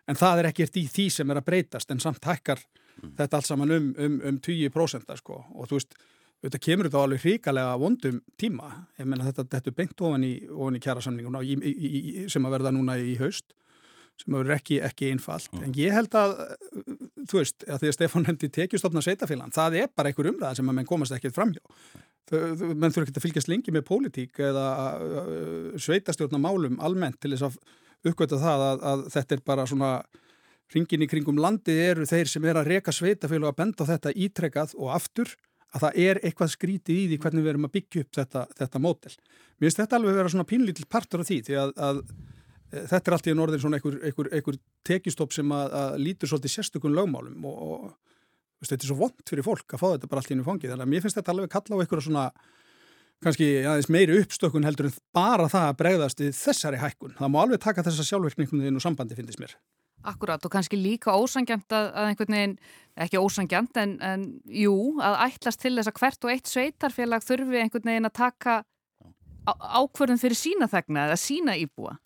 [0.09, 3.17] En það er ekkert í því sem er að breytast en samt hækkar mm.
[3.19, 5.43] þetta allt saman um, um, um 20% sko.
[5.55, 5.99] Og þú veist,
[6.39, 8.69] Þetta kemur þetta alveg hríkalega vondum tíma.
[9.01, 11.41] Ég menna þetta, þetta er beint ofan í, í kjærasamninguna
[12.31, 13.57] sem að verða núna í haust
[14.19, 15.49] sem að verður ekki, ekki einfalt.
[15.55, 15.65] Mm.
[15.67, 16.37] En ég held að,
[17.31, 20.71] þú veist, að því að Stefán hendi tekjustofna sveitafélag, það er bara einhver umræð sem
[20.71, 21.63] að menn komast ekkert framhjá.
[22.29, 24.65] Menn þurfa ekki að fylgjast lengi með pólitík eða
[25.01, 29.93] uh, sveitastjórna málum almennt til þess að uppgöta það að, að þetta er bara svona
[30.75, 34.13] ringin í kringum landið eru þeir sem er að reka sveitafélag að benda á þetta
[34.27, 35.33] ítrekað og aftur
[35.75, 38.83] að það er eitthvað skrítið í því hvernig við erum að byggja upp þetta, þetta
[38.83, 39.15] mótel.
[39.59, 42.85] Mér finnst þetta alveg að vera svona pínlítill partur af því því að, að e,
[42.93, 46.55] þetta er alltaf í norðin svona einhver, einhver, einhver tekistopp sem að, að lítur svolítið
[46.55, 47.83] sérstökun lögmálum og, og
[48.63, 50.73] veist, þetta er svo vond fyrir fólk að fá þetta bara allt í einu fangið.
[50.73, 52.27] Þannig að mér finnst þetta alveg kalla á einhverja svona
[53.25, 57.17] kannski aðeins meiri uppstökun heldur en bara það að bregðast í þessari hækkun.
[57.19, 58.63] Það má alveg taka þessa sjálfverkningum
[60.07, 62.57] Akkurat og kannski líka ósangjant að, að einhvern veginn,
[63.03, 67.63] ekki ósangjant en, en jú, að ætlast til þess að hvert og eitt sveitarfélag þurfi
[67.63, 68.59] einhvern veginn að taka
[69.49, 71.97] ákverðin fyrir sína þegna eða sína íbúa,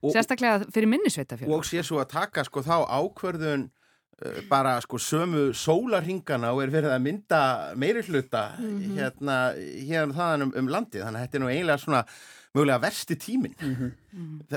[0.00, 1.52] og, sérstaklega fyrir minni sveitarfélag.
[1.52, 3.68] Og sé svo að taka sko þá ákverðun
[4.48, 7.40] bara sko sömu sólarhingana og er verið að mynda
[7.76, 8.96] meiri hluta mm -hmm.
[8.98, 9.36] hérna,
[9.88, 12.04] hérna þaðan um, um landið, þannig að þetta er nú eiginlega svona
[12.54, 13.90] mögulega versti tímin mm -hmm.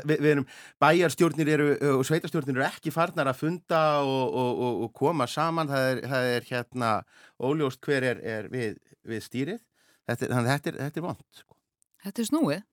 [0.06, 0.46] Vi, við erum,
[0.80, 5.68] bæjarstjórnir eru og sveitarstjórnir eru ekki farnar að funda og, og, og, og koma saman.
[5.68, 6.92] Það er, það er hérna
[7.40, 9.60] óljóst hver er, er við, við stýrið.
[10.08, 11.58] Þetta, þannig að þetta er, þetta er vond sko.
[12.04, 12.64] Þetta er snúið.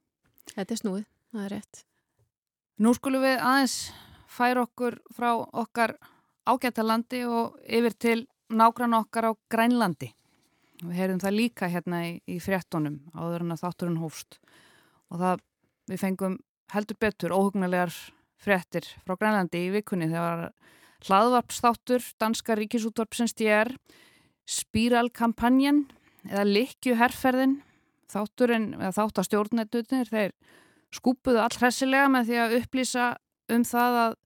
[0.55, 1.85] Þetta er snúið, það er rétt.
[2.85, 3.79] Nú skulum við aðeins
[4.35, 5.97] færa okkur frá okkar
[6.49, 10.11] ágættalandi og yfir til nágrann okkar á Grænlandi.
[10.85, 14.39] Við heyrðum það líka hérna í, í fréttonum áður en að þátturinn hófst.
[15.13, 15.45] Og það
[15.91, 16.39] við fengum
[16.75, 17.95] heldur betur óhugnarlegar
[18.41, 20.11] frettir frá Grænlandi í vikunni.
[20.13, 20.51] Þegar
[21.05, 23.73] hlaðvarpstáttur Danska Ríkisútvarpsins DR
[24.45, 25.87] Spíralkampanjan
[26.29, 27.59] eða Likjuherrferðin
[28.13, 30.35] þátturinn eða þáttastjórnetutinir þeir
[30.95, 33.07] skúpuðu all hressilega með því að upplýsa
[33.55, 34.17] um það að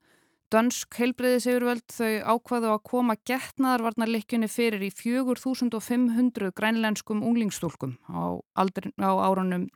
[0.48, 9.10] Dönsk heilbreyðis yfirvöld þau ákvaðu að koma getnaðarvarnarlikjunni fyrir í 4500 grænlenskum unglingstúlkum á, á
[9.28, 9.66] árunum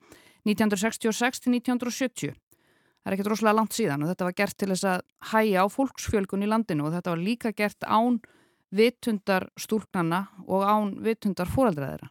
[0.49, 2.33] 1966 til 1970.
[2.33, 5.05] Það er ekki droslega langt síðan og þetta var gert til þess að
[5.35, 8.23] hæja á fólksfjölgun í landinu og þetta var líka gert án
[8.73, 12.09] vitundar stúlknana og án vitundar fóraldræðira.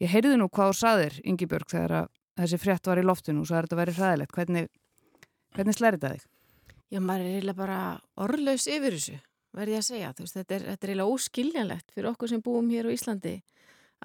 [0.00, 3.50] Ég heyrði nú hvað þú saðir, Ingi Björg, þegar þessi frétt var í loftinu og
[3.50, 4.36] svo er þetta verið hræðilegt.
[4.38, 4.68] Hvernig,
[5.52, 6.28] hvernig slæri þetta þig?
[6.88, 7.78] Já, maður er eiginlega bara
[8.24, 9.16] orðlaus yfir þessu,
[9.56, 10.12] verði ég að segja.
[10.18, 13.34] Veist, þetta, er, þetta er eiginlega óskiljanlegt fyrir okkur sem búum hér á Íslandi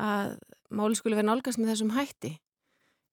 [0.03, 0.33] að
[0.73, 2.33] máli skuli vera nálgast með þessum hætti.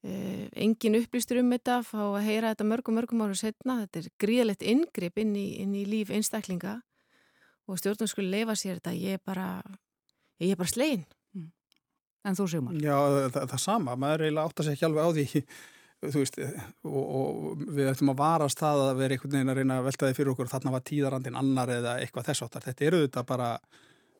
[0.00, 4.06] Uh, engin upplýstur um þetta fá að heyra þetta mörgum mörgum árum setna þetta er
[4.22, 6.78] gríðalegt ingripp inn í, inn í líf einstaklinga
[7.68, 9.60] og stjórnum skulle leifa sér þetta ég er bara,
[10.40, 11.04] ég er bara slegin
[11.36, 11.50] mm.
[12.24, 12.96] En þú séum hann Já,
[13.28, 15.44] það, það sama, maður eiginlega átt að segja ekki alveg á því
[16.00, 16.38] þú veist,
[16.88, 20.08] og, og við ættum að varast það að vera einhvern veginn að reyna að velta
[20.08, 23.50] þið fyrir okkur þarna var tíðarandin annar eða eitthvað þess áttar, þetta eru þetta bara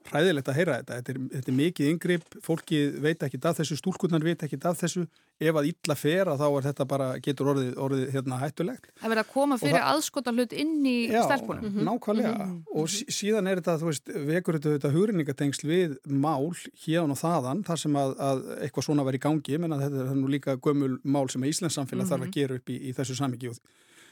[0.09, 0.99] hræðilegt að heyra þetta.
[0.99, 4.79] Þetta er, þetta er mikið yngripp, fólki veit ekki af þessu, stúlkunnar veit ekki af
[4.81, 5.05] þessu,
[5.41, 8.89] ef að illa fer að þá er þetta bara, getur orðið, orðið hérna hættulegt.
[9.01, 11.65] Það verður að koma fyrir aðskota hlut inn í stelpunum.
[11.65, 11.91] Já, mm -hmm.
[11.91, 12.33] nákvæmlega.
[12.37, 12.81] Mm -hmm.
[12.81, 16.51] Og síðan er þetta, þú veist, vekur þetta, þetta hugrinningatengsl við mál
[16.85, 20.11] hérna og þaðan, þar sem að, að eitthvað svona verður í gangi, menn að þetta
[20.11, 22.19] er nú líka gömul mál sem að Íslands samfélag mm -hmm.
[22.19, 23.61] þarf að gera upp í, í þessu samíkjóð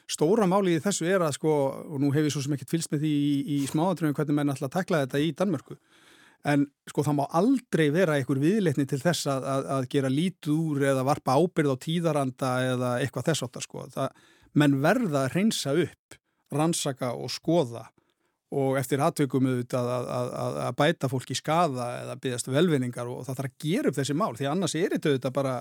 [0.09, 2.92] stóra málið í þessu er að sko, og nú hef ég svo sem ekkert fylst
[2.92, 5.77] með því í, í smáatröðum hvernig menn alltaf takla þetta í Danmörku
[6.47, 10.85] en sko það má aldrei vera einhver viðleitni til þess að, að, að gera lítur
[10.92, 13.85] eða varpa ábyrð á tíðaranda eða eitthvað þess áttar sko.
[13.94, 14.27] Það,
[14.59, 16.18] menn verða að reynsa upp
[16.55, 17.88] rannsaka og skoða
[18.57, 20.31] og eftir aðtökum auðvitað að,
[20.64, 24.16] að bæta fólk í skada eða byggast velvinningar og það þarf að gera upp þessi
[24.16, 25.57] mál því annars er þetta auðvitað bara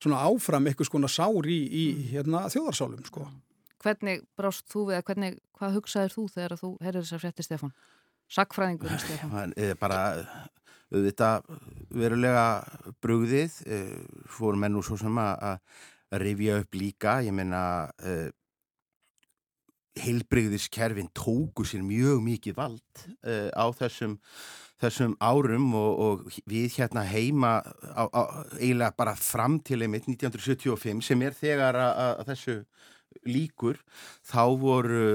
[0.00, 3.24] svona áfram eitthvað skona sár í, í hérna, þjóðarsálum sko
[3.80, 7.74] hvernig brást þú við, hvernig, hvað hugsaðir þú þegar þú heyrðir þessar frétti Stefán?
[8.30, 9.54] Sakfræðingur Stefán?
[9.80, 10.00] Bara
[10.90, 11.46] auðvitað
[11.94, 12.44] verulega
[13.02, 13.60] brugðið,
[14.30, 15.60] fórum enn úr svo sem að
[16.18, 17.62] rifja upp líka, ég meina
[19.98, 24.16] heilbreyðiskerfin tóku sér mjög mikið vald uh, á þessum,
[24.80, 28.22] þessum árum og, og við hérna heima á, á,
[28.60, 32.56] eiginlega bara fram til einmitt 1975 sem er þegar að þessu
[33.26, 33.80] líkur
[34.26, 35.08] þá voru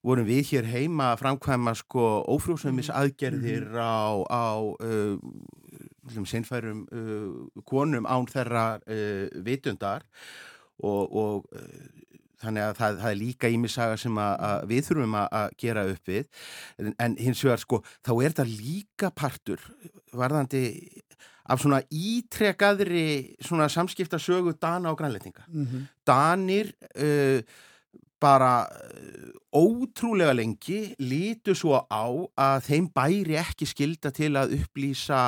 [0.00, 2.96] vorum við hér heima að framkvæma sko ófrjóðsömmis mm.
[3.02, 3.84] aðgerðir mm -hmm.
[3.84, 4.48] á, á
[4.80, 10.06] uh, sinnfærum uh, konum án þeirra uh, vitundar
[10.80, 11.44] og, og
[12.40, 16.08] þannig að það, það er líka ímissaga sem að, að við þurfum að, gera upp
[16.08, 16.24] við
[16.78, 19.66] en, en hins vegar sko þá er þetta líka partur
[20.16, 20.64] varðandi
[21.50, 25.82] af svona ítrekkaðri svona samskiptasögu Dana og grænleitinga mm -hmm.
[26.06, 27.40] Danir uh,
[28.20, 32.06] bara uh, ótrúlega lengi lítu svo á
[32.38, 35.20] að þeim bæri ekki skilda til að upplýsa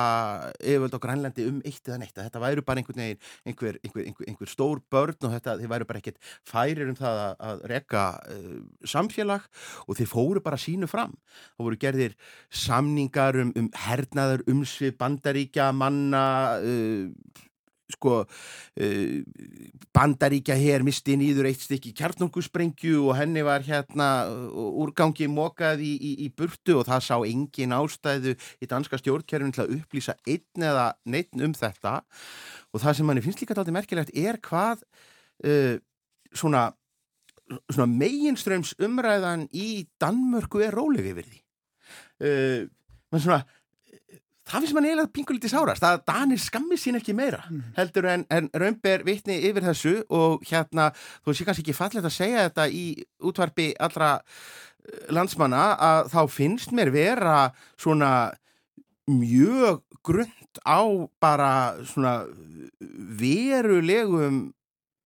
[0.61, 2.15] yfirvöld á Grænlandi um eitt eða neitt.
[2.15, 5.89] Þetta væru bara einhvern veginn einhver, einhver, einhver, einhver stór börn og þetta, þeir væru
[5.89, 8.59] bara ekkert færir um það að, að rekka uh,
[8.95, 9.49] samfélag
[9.87, 11.17] og þeir fóru bara sínu fram.
[11.57, 12.15] Þá voru gerðir
[12.63, 16.23] samningar um, um hernaðar umsvið bandaríkja manna
[16.63, 17.09] uh,
[17.91, 19.17] sko uh,
[19.95, 24.09] bandaríkja hér misti nýður eitt stykki kjartnungusprengju og henni var hérna
[24.49, 29.65] úrgangi mokað í, í, í burtu og það sá engin ástæðu í danska stjórnkerfin til
[29.65, 31.99] að upplýsa einn eða neitt um þetta.
[32.73, 34.85] Og það sem manni finnst líka dátir merkilegt er hvað
[35.45, 35.75] uh,
[36.33, 36.69] svona,
[37.69, 41.43] svona meginströms umræðan í Danmörku er róleg yfir því.
[42.23, 42.61] Uh,
[43.13, 43.43] mann svona
[44.49, 47.63] það finnst mann eiginlega pingulítið sárast að Danir skammir sín ekki meira mm.
[47.77, 50.89] heldur en, en Rönnberg vitni yfir þessu og hérna
[51.23, 52.85] þú sé kannski ekki fallet að segja þetta í
[53.23, 57.37] útvarpi allra eh, landsmanna að þá finnst mér vera
[57.79, 58.13] svona
[59.09, 60.83] mjög grund á
[61.23, 61.53] bara
[61.87, 62.23] svona
[63.19, 64.51] verulegum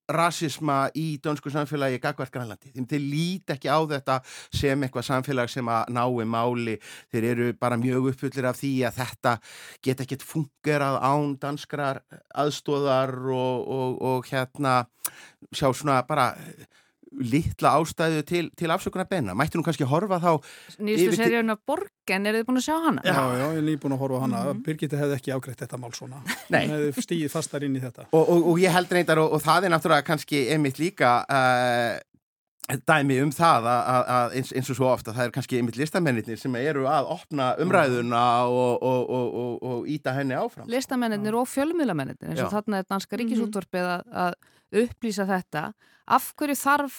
[0.07, 2.71] rasisma í dönsku samfélagi gagvart Grænlandi.
[2.75, 4.17] Þeir líti ekki á þetta
[4.55, 6.77] sem eitthvað samfélag sem að nái máli.
[7.11, 9.35] Þeir eru bara mjög uppfullir af því að þetta
[9.83, 12.01] get ekki fungerað án danskrar
[12.35, 14.79] aðstóðar og, og, og hérna
[15.51, 16.33] sjá svona bara
[17.11, 19.35] litla ástæðu til, til afsökunar benna.
[19.37, 20.31] Mættu nú kannski horfa þá
[20.83, 23.05] Nýstu seríun af Borgen, er þið búin að sjá hana?
[23.05, 24.63] Já, já, ég er nýbúin að horfa hana mm -hmm.
[24.65, 26.21] Birgitta hefði ekki ágreitt þetta mál svona
[26.53, 26.67] Nei.
[26.67, 29.41] Hún hefði stíðið fastar inn í þetta Og, og, og ég held reyndar, og, og
[29.41, 31.99] það er náttúrulega kannski einmitt líka uh,
[32.67, 36.39] dæmi um það að, að eins, eins og svo ofta það er kannski einmitt listamennir
[36.39, 42.81] sem eru að opna umræðuna og íta henni áfram Listamennir og fjölmiðlamennir eins og þarna
[42.81, 43.21] er danska mhm.
[43.23, 45.63] ríkisútvarpið að, að upplýsa þetta
[46.07, 46.97] af hverju þarf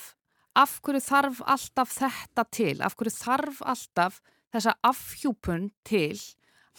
[0.58, 2.76] af hverju þarf alltaf þetta til?
[2.82, 4.20] Af hverju þarf alltaf
[4.54, 6.16] þessa afhjúpun til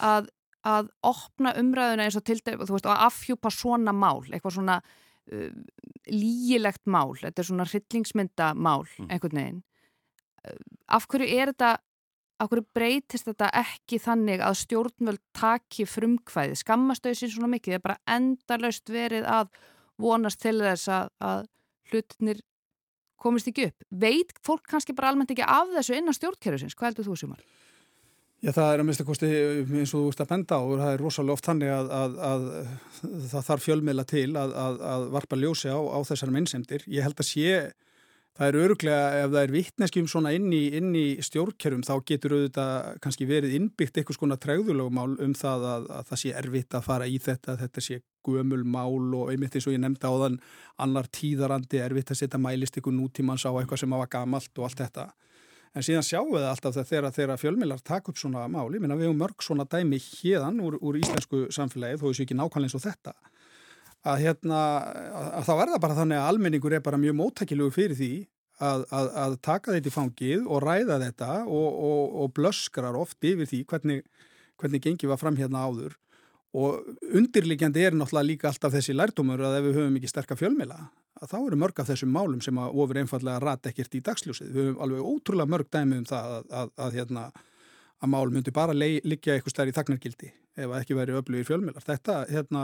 [0.03, 0.29] að,
[0.67, 5.51] að opna umræðuna eins og til þú veist að afhjúpa svona mál eitthvað svona uh,
[6.09, 9.11] lígilegt mál, þetta er svona hryllingsmyndamál mm.
[9.11, 9.61] einhvern veginn.
[10.89, 11.77] Af hverju er þetta
[12.39, 16.55] af hverju breytist þetta ekki þannig að stjórnvöld taki frumkvæði?
[16.61, 19.49] Skammastöðsinn svona mikið, það er bara endalaust verið að
[19.99, 21.41] vonast til þess að, að
[21.91, 22.43] hlutnir
[23.19, 23.87] komist ekki upp.
[23.89, 26.77] Veit fólk kannski bara almennt ekki af þessu innan stjórnkerfisins?
[26.77, 27.41] Hvað heldur þú sumar?
[28.39, 30.93] Já, það er að mista kosti eins og þú veist að benda á og það
[30.93, 32.45] er rosalega oft þannig að, að, að
[33.33, 34.53] það þarf fjölmiðla til að,
[34.93, 36.85] að varpa ljósi á, á þessar mennsendir.
[36.87, 37.57] Ég held að sé
[38.37, 42.35] Það er öruglega, ef það er vittneskjum svona inn í, inn í stjórnkerfum þá getur
[42.37, 46.85] auðvitað kannski verið innbyggt eitthvað svona træðulögumál um það að, að það sé erfitt að
[46.85, 50.37] fara í þetta, þetta sé gömul mál og einmitt eins og ég nefndi á þann
[50.85, 54.85] annar tíðarandi erfitt að setja mælist ykkur nútímans á eitthvað sem hafa gamalt og allt
[54.85, 55.09] þetta.
[55.75, 59.09] En síðan sjáum við alltaf þegar, þegar fjölmilar takk upp svona mál, ég minna við
[59.09, 62.85] hefum mörg svona dæmi hérðan úr, úr íslensku samfélagi þó þessu ekki nákvæmlega eins og
[62.87, 63.13] þetta
[64.07, 64.59] að, hérna,
[65.39, 68.11] að þá er það bara þannig að almenningur er bara mjög móttækilegu fyrir því
[68.59, 73.23] að, að, að taka þetta í fangið og ræða þetta og, og, og blöskrar oft
[73.23, 74.05] yfir því hvernig,
[74.59, 75.97] hvernig gengið var fram hérna áður
[76.57, 80.79] og undirlikjandi er náttúrulega líka alltaf þessi lærdomur að ef við höfum ekki sterkar fjölmila
[81.19, 84.51] að þá eru mörg af þessum málum sem að ofur einfallega rata ekkert í dagsljósið.
[84.53, 87.25] Við höfum alveg ótrúlega mörg dæmi um það að, að, hérna,
[87.99, 91.85] að mál myndi bara liggja eitthvað stær í þagnargildi ef ekki veri öflugir fjölmilar.
[91.85, 92.63] Þetta hérna,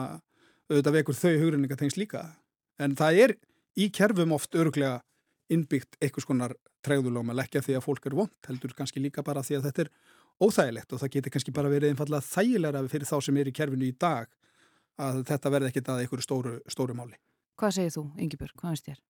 [0.69, 2.23] auðvitað vekur þau hugrinningatengs líka
[2.81, 3.35] en það er
[3.79, 4.99] í kerfum oft öruglega
[5.51, 6.55] innbyggt eitthvað skonar
[6.85, 9.91] tregðulóma leggja því að fólk er vond, heldur kannski líka bara því að þetta er
[10.41, 13.87] óþægilegt og það getur kannski bara verið einfallega þægilega fyrir þá sem er í kerfinu
[13.87, 14.29] í dag
[15.01, 17.17] að þetta verði ekkit að einhverju stóru, stóru máli.
[17.59, 18.55] Hvað segir þú, Yngibjörg?
[18.59, 19.01] Hvað veist þér?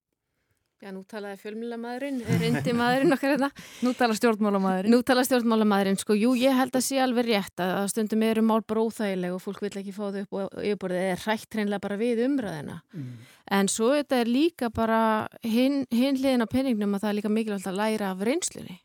[0.86, 3.48] Já, nú talaði fjölmjölamæðurinn, reyndi maðurinn okkar hérna.
[3.82, 4.94] Nú tala stjórnmálamæðurinn.
[4.94, 8.62] Nú tala stjórnmálamæðurinn, sko, jú, ég held að sé alveg rétt að stundum eru mál
[8.62, 11.96] bara óþægileg og fólk vil ekki fá þau upp og yfirborðið er hrætt hreinlega bara
[11.98, 12.76] við umræðina.
[12.94, 13.08] Mm.
[13.58, 15.00] En svo þetta er líka bara
[15.42, 18.78] hinn hin hliðin á penningnum að það er líka mikilvægt að læra af reynslunni.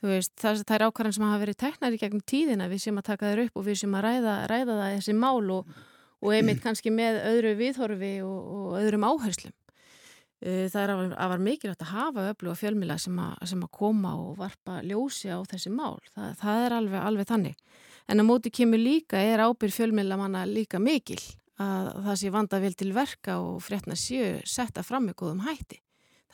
[0.00, 2.98] Þú veist, það, það er ákvarðan sem hafa verið teknar í gegnum tíðina við sem
[2.98, 5.70] að taka þeir upp og við sem að ræða, ræða það þessi mál og,
[6.18, 9.54] og einmitt kannski með öðru viðhorfi og, og öðrum áherslum.
[10.44, 14.12] Eh, það er að, var mikilvægt að hafa öflug og fjölmila sem, sem að koma
[14.20, 15.96] og varpa ljósi á þessi mál.
[16.12, 17.62] Það, það er alveg, alveg þannig.
[18.06, 21.18] En að móti kemur líka er ábyrg fjölmila manna líka mikil
[21.56, 25.80] að það sé vanda vel til verka og frétna séu setta fram með góðum hætti.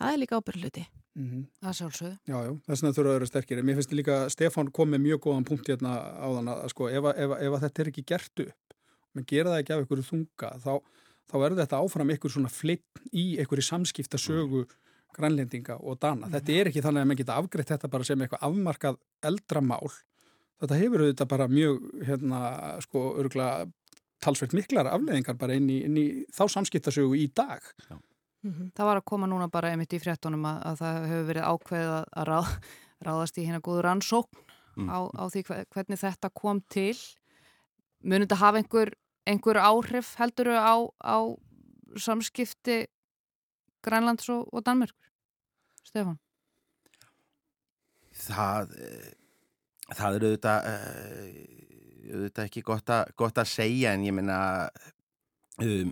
[0.01, 0.85] Það er líka ábyrg hluti.
[1.15, 1.45] Mm -hmm.
[1.61, 2.17] Það sjálfsögðu.
[2.27, 3.63] Já, já, þess vegna þurfa að vera sterkir.
[3.63, 6.89] Mér finnst líka að Stefán kom með mjög góðan punkt hérna á þann að sko
[6.89, 8.75] ef, ef, ef þetta er ekki gert upp,
[9.15, 10.73] menn gera það ekki af ykkur þunga, þá
[11.31, 14.65] þá er þetta áfram ykkur svona flitt í ykkur í samskiptasögu
[15.13, 16.31] grænlendinga og dana.
[16.33, 18.99] Þetta er ekki þannig að maður geta afgreitt þetta bara sem eitthvað afmarkað
[19.29, 19.93] eldramál.
[20.63, 22.41] Þetta hefur auðvitað bara mjög, hérna,
[22.85, 23.67] sko, örgulega
[24.23, 27.65] talsveit miklar afleðingar bara inn í, inn í þá samskiptasögu í dag.
[27.91, 27.99] Já.
[28.43, 28.71] Mm -hmm.
[28.75, 31.93] Það var að koma núna bara einmitt í fréttunum að, að það hefur verið ákveðið
[31.95, 32.49] að ráð,
[33.07, 34.39] ráðast í hérna góður ansókn
[34.77, 34.89] mm.
[34.91, 36.97] á, á því hvernig þetta kom til.
[38.03, 38.95] Munið þetta hafa einhver
[39.29, 41.17] einhver áhrif heldur þau á, á
[41.97, 42.85] samskipti
[43.83, 45.11] Grænlands og, og Danmörkur?
[45.85, 46.19] Stefan?
[48.13, 49.11] Það, eh,
[49.97, 54.39] það eru auðvitað, uh, auðvitað ekki gott, a, gott að segja en ég minna
[55.65, 55.91] um,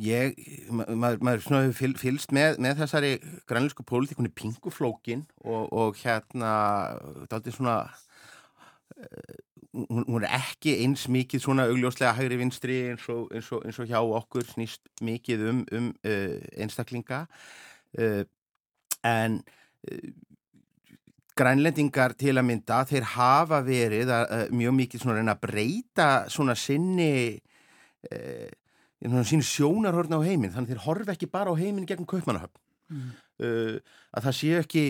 [0.00, 0.38] ég,
[0.72, 3.12] maður, maður hefur fylst með, með þessari
[3.50, 6.52] grænlensku pólitíkunni pinguflókin og, og hérna,
[7.28, 7.78] þetta er svona
[8.96, 9.40] uh,
[9.72, 13.80] hún, hún er ekki eins mikið svona augljóslega hægri vinstri eins og, eins og, eins
[13.80, 17.24] og hjá okkur snýst mikið um, um uh, einstaklinga.
[17.98, 18.24] Uh,
[19.06, 19.40] en
[19.88, 20.10] uh,
[21.36, 26.56] grænlendingar til að mynda þeir hafa verið að, mjög mikið svona reyna að breyta svona
[26.58, 27.40] sinni
[29.24, 30.52] sín sjónarhörn á heiminn.
[30.52, 32.58] Þannig þeir horfa ekki bara á heiminn gegn kaupmannahöfn.
[32.92, 33.12] Mm.
[34.12, 34.82] að það séu ekki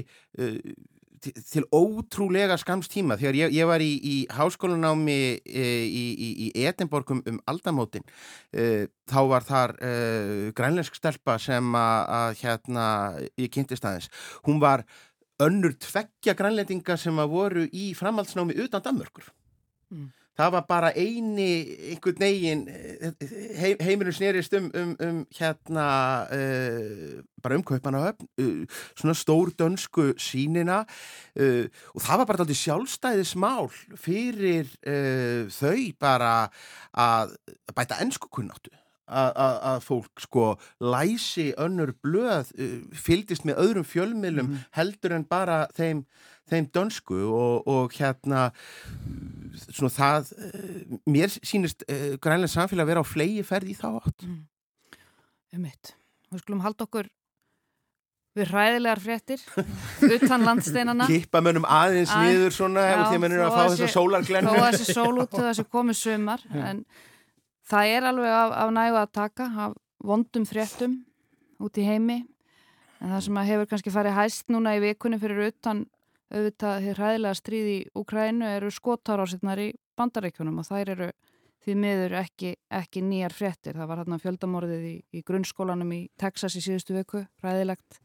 [1.22, 7.22] til ótrúlega skamstíma þegar ég, ég var í, í háskólanámi e, í, í, í Edinborgum
[7.30, 8.06] um aldamótin
[8.52, 9.92] e, þá var þar e,
[10.56, 12.86] grænlensk stelpa sem að hérna
[13.40, 14.10] ég kynntist aðeins.
[14.48, 14.86] Hún var
[15.42, 19.30] önnur tveggja grænlendinga sem að voru í framhaldsnámi utan Danmörkur
[19.92, 21.50] mm það var bara eini
[21.92, 22.64] einhvern negin
[23.58, 25.86] heim, heiminu snerist um, um, um hérna
[26.32, 32.62] uh, bara umkaupana höfn uh, svona stór dönsku sínina uh, og það var bara alltaf
[32.62, 34.70] sjálfstæðismál fyrir
[35.52, 36.36] þau bara
[36.92, 37.36] að
[37.74, 38.72] bæta ennsku kunnáttu
[39.12, 40.44] að fólk sko
[40.80, 42.52] læsi önnur blöð
[42.96, 46.04] fyldist með öðrum fjölmiðlum mm heldur en bara þeim
[46.50, 48.48] þeim dönsku og, og hérna
[49.68, 53.88] svona það eh, mér sínist uh, grænlega samfélag að vera á flegi ferði í þá
[54.00, 54.26] átt.
[54.26, 54.38] Mm.
[55.52, 55.92] Um mitt,
[56.32, 57.10] við skulum halda okkur
[58.32, 59.42] við hræðilegar fréttir
[60.16, 63.84] utan landsteinana Kippa mönnum aðeins Að, niður svona já, því að mönnum að fá þess
[63.84, 64.52] að sólarglennu.
[64.56, 66.84] Fá þessi sól út til þessi komið sömar en
[67.68, 71.00] það er alveg af, af nægu að taka af vondum fréttum
[71.62, 72.22] út í heimi.
[73.02, 75.84] En það sem hefur kannski farið hæst núna í vikunni fyrir utan
[76.32, 79.68] auðvitað hér hæðilega stríð í Ukrænu eru skottarásirnar í
[79.98, 81.10] bandaríkunum og þær eru
[81.62, 83.76] því miður ekki, ekki nýjar fréttir.
[83.78, 88.00] Það var hérna fjöldamorðið í, í grunnskólanum í Texas í síðustu viku, ræðilegt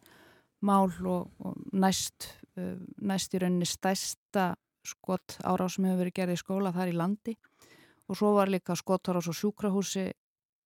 [0.65, 4.51] mál og, og næst, uh, næst í rauninni stæsta
[4.87, 7.33] skott árás sem hefur verið gerðið í skóla þar í landi
[8.07, 10.07] og svo var líka skottarás og sjúkrahúsi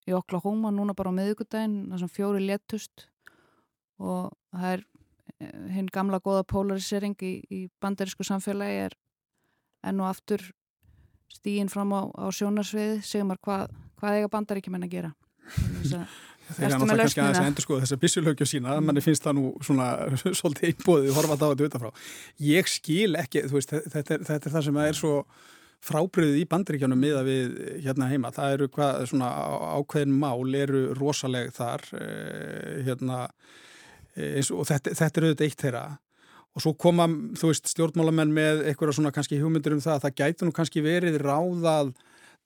[0.08, 3.08] í Oklahoma núna bara á miðugudaginn, þar sem fjóri léttust
[4.02, 4.86] og það er
[5.42, 8.98] hinn gamla góða polarisering í, í bandarísku samfélagi er
[9.88, 10.44] enn og aftur
[11.32, 15.14] stígin fram á, á sjónarsviði segjum maður hvað, hvað eiga bandaríkjumenn að gera?
[16.52, 18.88] Þeir eru náttúrulega kannski aðeins að endur skoða þessa bissulögju sína, mm.
[18.90, 19.88] manni finnst það nú svona
[20.40, 21.92] svolítið einbóðið, horfa það á þetta utanfrá.
[22.44, 25.14] Ég skil ekki, veist, þetta, er, þetta er það sem er svo
[25.82, 27.56] frábriðið í bandaríkjónum miða við
[27.86, 29.30] hérna heima, það eru hvað svona
[29.80, 32.82] ákveðin mál eru rosaleg þar eh,
[34.16, 35.84] hérna og þetta, þetta er auðvitað eitt þeirra.
[36.52, 37.06] Og svo koma,
[37.40, 40.84] þú veist, stjórnmálamenn með eitthvað svona kannski hugmyndur um það að það gæti nú kannski
[40.84, 41.94] verið ráðað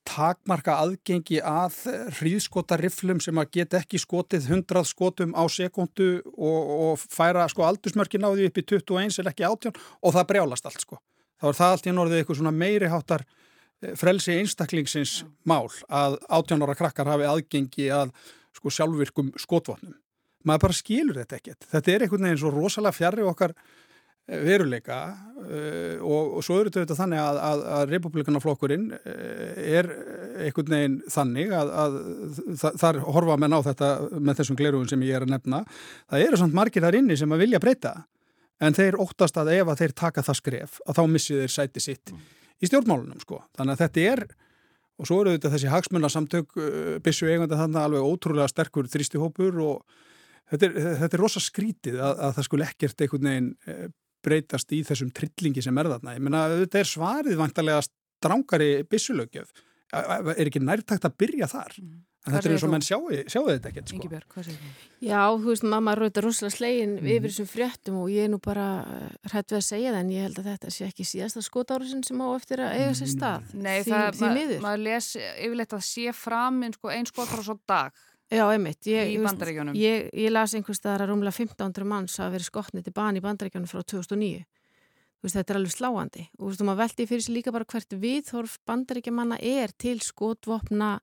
[0.05, 1.80] takmarka aðgengi að
[2.20, 8.26] hríðskotariflum sem að geta ekki skotið 100 skotum á sekundu og, og færa sko aldursmörkin
[8.26, 11.01] á því upp í 21 eða ekki 18 og það brjálast allt sko.
[11.41, 15.18] Þá er það allt í norðið eitthvað svona meiri háttar eh, frelsi einstaklingsins
[15.49, 18.13] mál að 18 ára krakkar hafi aðgengi að
[18.55, 19.97] sko sjálfvirkum skotvotnum
[20.46, 25.00] maður bara skilur þetta ekkert þetta er einhvern veginn svo rosalega fjarrri okkar eh, veruleika
[25.12, 29.91] uh, og, og svo eru þetta þannig að, að, að republikanaflokkurinn er
[30.46, 35.20] einhvern veginn þannig að, að þar horfa menn á þetta með þessum glerugum sem ég
[35.20, 35.64] er að nefna
[36.10, 37.98] það eru samt margir þar inni sem að vilja breyta
[38.64, 41.84] en þeir óttast að ef að þeir taka það skref að þá missið þeir sæti
[41.84, 42.26] sitt mm.
[42.62, 43.41] í stjórnmálunum sko.
[43.58, 44.26] Þannig að þetta er
[44.96, 50.02] og svo eru þetta þessi hagsmunarsamtök uh, bissu eigandi þannig alveg ótrúlega sterkur þrýstihópur og
[50.52, 53.86] þetta er, þetta er rosa skrítið að, að það skulle ekkert einhvern veginn eh,
[54.26, 56.18] breytast í þessum trillingi sem er þarna.
[56.18, 59.54] Ég menna þetta er svarið vantarlega strángari bissulögjöf.
[59.96, 61.80] Er ekki nærtakt að byrja þar?
[61.82, 62.04] Mm.
[62.26, 64.08] En þetta er eins og menn sjáu, sjáu þetta ekkert sko.
[64.10, 64.88] Björg, hvað segir þú?
[65.06, 67.10] Já, þú veist, mamma rauta rosalega slegin mm.
[67.14, 70.10] yfir þessum fréttum og ég er nú bara eh, hrætt við að segja það en
[70.16, 73.54] ég held að þetta sé ekki síðasta skotárusin sem á eftir að eiga sér stað.
[73.54, 77.56] Nei, því, það, því ma maður les yfirleitt að sé fram sko, einn skotárus á
[77.70, 78.02] dag
[78.34, 78.82] Já, einmitt.
[78.89, 79.78] Ég, í bandaríkjónum.
[79.78, 83.26] Ég, ég las einhvers staðar að rúmlega 1500 manns hafa verið skotnið til bani í
[83.26, 84.43] bandaríkjónum frá 2009.
[85.21, 88.59] Veist, þetta er alveg sláandi þú veist, maður veldi fyrir sig líka bara hvert viðhorf
[88.69, 90.99] bandaríkjamanna er til skotvopna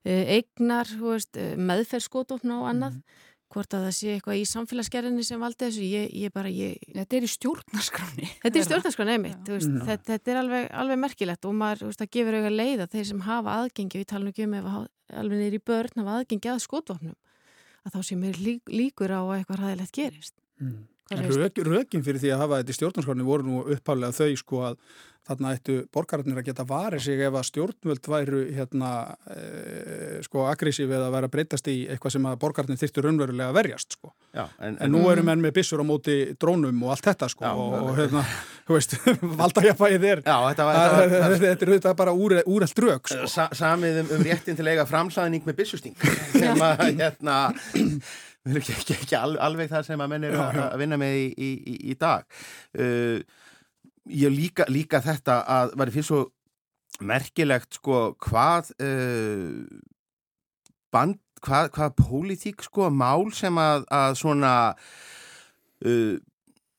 [0.00, 0.88] Eh, eignar,
[1.36, 3.18] eh, meðferð skotofna og annað mm.
[3.50, 6.76] Hvort að það sé eitthvað í samfélagsgerðinni sem valdi þessu ég, ég bara, ég...
[6.94, 9.80] Þetta er í stjórnarskroni Þetta er í stjórnarskroni, einmitt veist, mm.
[9.88, 13.24] þetta, þetta er alveg, alveg merkilegt og maður veist, gefur auðvitað leið að þeir sem
[13.26, 14.70] hafa aðgengi við talum ekki um ef
[15.24, 17.18] alveg nýri börn hafa aðgengi að skotofnum
[17.86, 20.80] að þá sé mér lík, líkur á að eitthvað ræðilegt gerist mm.
[21.10, 24.76] Rökin fyrir því að hafa þetta í stjórnarskroni voru nú upphálega þau sko að
[25.30, 28.90] þarna ættu borgararnir að geta varið sig ef að stjórnvöld væru hérna
[29.30, 33.58] e, sko aggressív eða væri að breytast í eitthvað sem að borgararnir þyrttu raunverulega að
[33.60, 34.12] verjast sko.
[34.34, 37.46] Já, en, en nú eru menn með bissur á móti drónum og allt þetta sko
[37.46, 38.24] já, og, og hérna,
[38.66, 38.96] þú veist,
[39.42, 43.12] valdajafæðið er já, þetta, var, þetta, var, þetta, þetta er þetta bara úr, úreld drög
[43.12, 43.28] sko.
[43.30, 45.96] Sa, Samið um, um réttin til eiga framsæðning með bissusting
[46.34, 47.38] sem að hérna
[48.58, 51.98] ekki, ekki, ekki alveg það sem að menn eru að vinna með í, í, í
[52.00, 52.26] dag.
[52.78, 53.20] Uh,
[54.10, 56.20] ég líka, líka þetta að var fyrir svo
[57.06, 59.64] merkilegt sko hvað uh,
[60.92, 64.54] band, hvað, hvað pólitík sko mál sem að, að svona
[65.86, 66.18] uh,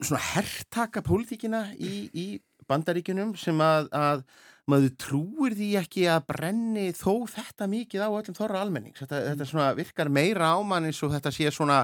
[0.02, 2.28] svona herrtaka pólitíkina í, í
[2.70, 4.24] bandaríkunum sem að, að
[4.70, 9.02] maður trúir því ekki að brenni þó þetta mikið á öllum þorra almennings.
[9.02, 11.82] Þetta, þetta svona virkar meira á mann eins og þetta sé svona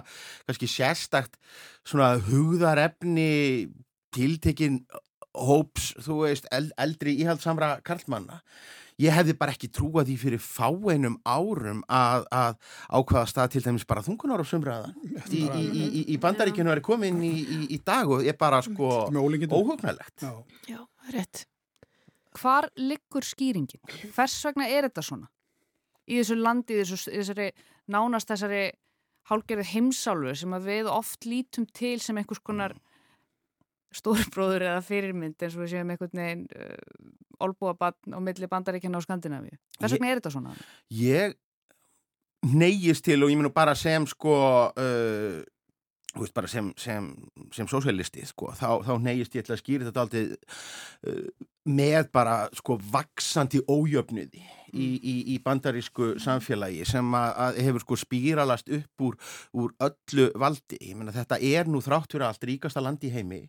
[0.47, 1.35] kannski sérstakt
[1.87, 3.31] svona hugðarefni
[4.15, 4.81] tiltekinn
[5.37, 8.41] hóps, þú veist, eldri íhaldsamra karlmanna.
[8.97, 12.55] Ég hefði bara ekki trúað því fyrir fáeinum árum að, að
[12.97, 14.89] ákvaða stað til dæmis bara þungunar og sumraða
[15.37, 20.25] í, í, í, í bandaríkjunu er komin í dag og er bara sko óhugnalegt.
[20.65, 20.81] Já,
[21.13, 21.45] rétt.
[22.37, 23.81] Hvar liggur skýringin?
[24.15, 25.29] Hvers vegna er þetta svona?
[26.07, 27.51] Í þessu landi, í þessu, þessari
[27.93, 28.65] nánast þessari
[29.27, 32.75] hálgerði heimsálfu sem við oft lítum til sem einhvers konar
[33.95, 39.05] stórbróður eða fyrirmynd eins og við séum einhvern veginn uh, olbúabann á milli bandaríkjana á
[39.05, 39.57] Skandinavíu.
[39.79, 40.55] Hvers vegna er þetta svona?
[40.91, 41.37] Ég
[42.47, 44.37] neyjist til og ég minn bara sem sko
[44.71, 45.39] uh,
[46.21, 47.11] veist, sem, sem,
[47.55, 52.35] sem sósjálisti sko, þá, þá neyjist ég til að skýra þetta aldrei uh, með bara
[52.55, 54.41] sko vaksandi ójöfnuði
[54.71, 59.17] í, í, í bandarísku samfélagi sem að, að hefur sko spíralast upp úr,
[59.57, 60.79] úr öllu valdi.
[60.79, 63.43] Ég menna þetta er nú þrátt fyrir allt ríkasta landi heimi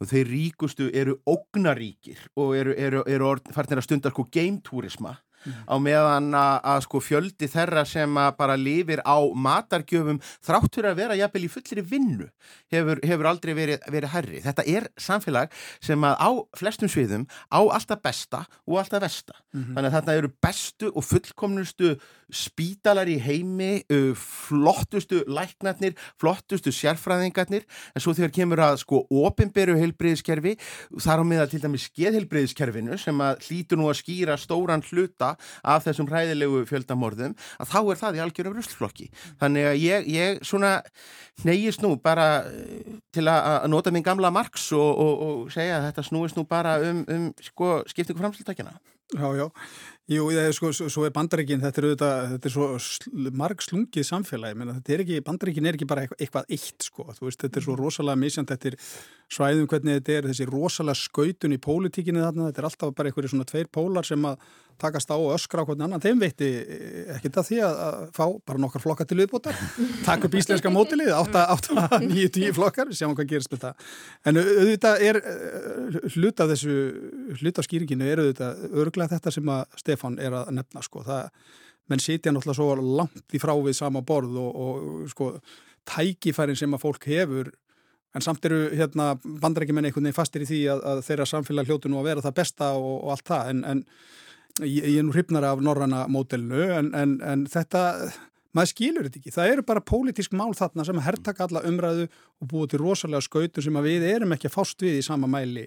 [0.00, 5.16] og þeir ríkustu eru ógnaríkir og eru, eru, eru, eru farnir að stunda sko geimtúrisma
[5.44, 5.58] mm.
[5.68, 10.98] á meðan að, að sko fjöldi þeirra sem að bara lifir á matargjöfum þráttur að
[11.02, 12.28] vera jafnvel í fullir vinnu
[12.72, 14.42] hefur, hefur aldrei verið, verið herri.
[14.44, 19.36] Þetta er samfélag sem að á flestum sviðum á alltaf besta og alltaf vesta.
[19.52, 19.74] Mm -hmm.
[19.76, 21.94] Þannig að þetta eru bestu og fullkomnustu
[22.32, 23.82] spítalar í heimi,
[24.16, 30.56] flottustu læknarnir, flottustu sérfræðingarnir, en svo þegar kemur að sko ofinberu heilbreyðiskerfi
[30.96, 35.31] þar á meðal til dæmis skeðheilbreyðiskerfinu sem að hlýtur nú að skýra stóran hluta
[35.62, 39.10] af þessum hræðilegu fjöldamorðum að þá er það í algjörum ruslflokki.
[39.42, 40.74] Þannig að ég, ég svona
[41.46, 45.90] neyjist nú bara eh, til að nota minn gamla margs og, og, og segja að
[45.90, 48.76] þetta snúist nú bara um, um sko, skiptingu framslutakjana
[49.12, 49.44] Já, já,
[50.10, 53.62] Jú, það er sko, svo er bandaríkin, þetta er auðvitað, þetta er svo sl marg
[53.62, 57.28] slungið samfélagi, menn þetta er ekki, bandaríkin er ekki bara eitthvað, eitthvað eitt sko, þú
[57.28, 58.78] veist, þetta er svo rosalega misjant, þetta er
[59.36, 63.32] svæðum hvernig þetta er, þessi rosalega skautun í pólitíkinni þarna, þetta er alltaf bara einhverju
[63.34, 64.48] svona tveir pólar sem að
[64.80, 67.96] takast á og öskra á hvernig annan, þeim veitti eh, ekkert að því að, að
[68.16, 69.58] fá bara nokkar flokkar til viðbútar,
[70.08, 73.88] taka upp íslenska mótilið, 8-9-10 flokkar, sjáum hvað gerist með það.
[74.28, 76.76] En auðvitað er eh, hluta þessu,
[77.40, 81.28] hluta skýringinu er auðvitað örglega þetta sem að Stefan er að nefna, sko, það
[81.90, 85.32] menn sitja náttúrulega svo langt í frávið sama borð og, og sko
[85.88, 87.50] tækifærin sem að fólk hefur
[88.12, 91.90] en samt eru hérna bandarækjumenn einhvern veginn fastir í því að, að þeirra samfélag hljótu
[91.90, 93.52] nú að vera það besta og, og allt það.
[93.52, 93.84] En, en
[94.60, 97.86] ég, ég er nú hrifnar af norranna mótelnu en, en, en þetta
[98.52, 99.34] maður skilur þetta ekki.
[99.34, 103.64] Það eru bara pólitísk mál þarna sem herrtaka alla umræðu og búið til rosalega skautur
[103.64, 105.66] sem við erum ekki að fást við í sama mæli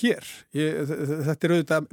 [0.00, 0.26] hér.
[0.56, 0.92] Ég,
[1.26, 1.88] þetta er auðvitað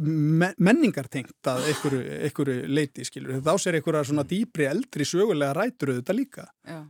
[0.64, 3.40] menningartengt að einhverju, leiti, skilur.
[3.40, 6.48] Þetta áser einhverja svona dýbri, eldri, sögulega rætur auðvitað líka.
[6.68, 6.84] Já.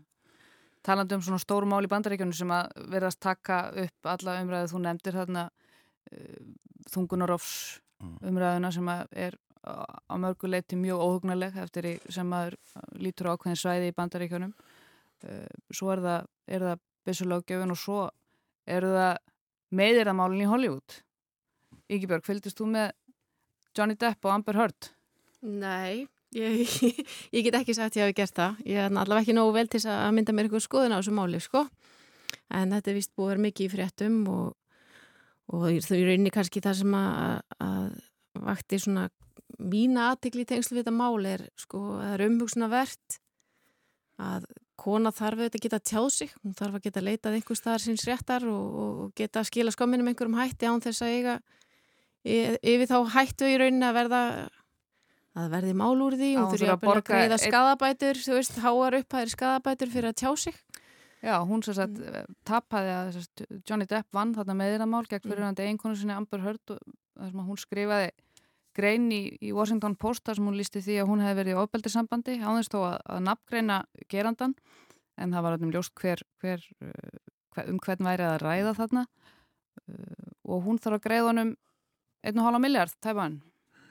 [0.88, 4.84] Talandi um svona stóru mál í bandaríkjunum sem að verðast taka upp alla umræðu þú
[4.84, 6.46] nefndir þarna uh,
[6.94, 7.56] þungunarofs.
[8.04, 9.38] Umræðuna sem er
[9.68, 12.58] á mörguleiti mjög óhugnaleg eftir sem maður
[13.02, 18.04] lítur ákveðin svæði í bandaríkjunum uh, svo er það, það byssulöggjöfun og svo
[18.68, 19.18] eru það
[19.78, 21.02] meðirðamálin í Hollywood
[21.88, 22.92] Ígibjörg, fylgist þú með
[23.76, 24.90] Johnny Depp og Amber Heard?
[25.48, 26.64] Nei, ég,
[27.36, 29.68] ég get ekki sagt að ég hafi gert það ég er allavega ekki nógu vel
[29.72, 31.66] til að mynda mér eitthvað skoðun á þessu máli sko.
[32.54, 34.56] en þetta er vist búið að vera mikið í fréttum og,
[35.54, 37.88] og þau eru inni kannski það sem að, að
[38.48, 39.08] vakti svona
[39.58, 43.20] mína aðtikli í tengslu við þetta mál er sko, það er umhugsuna verðt
[44.18, 47.84] að kona þarf auðvitað að geta tjáð sig, hún þarf að geta leitað einhver staðar
[47.84, 51.36] síns réttar og, og geta að skila skömminum einhverjum hætti án þess að eiga
[52.28, 54.22] yfir þá hættu í rauninni að verða
[55.38, 59.16] að verði mál úr því, hún þurfi að borga eða skadabætur, þú veist, háar upp
[59.16, 60.58] að er skadabætur fyrir að tjá sig
[61.26, 62.38] Já, hún svo að mm.
[62.46, 65.70] tapaði að sagt, Johnny Depp vann þarna með þeirra mál gegn fyrir hann mm.
[65.72, 66.82] einkonu sinni Amber Heard og
[67.18, 68.12] þar sem hún skrifaði
[68.78, 71.62] grein í, í Washington Post þar sem hún lísti því að hún hefði verið í
[71.64, 73.80] ofbeldisambandi ánþess þó að, að nafngreina
[74.14, 74.54] gerandan
[75.18, 76.66] en það var alveg ljóst hver, hver,
[77.56, 81.56] hver, um hvern væri að ræða þarna uh, og hún þarf að greiða honum
[82.28, 83.40] 1,5 miljard tæpan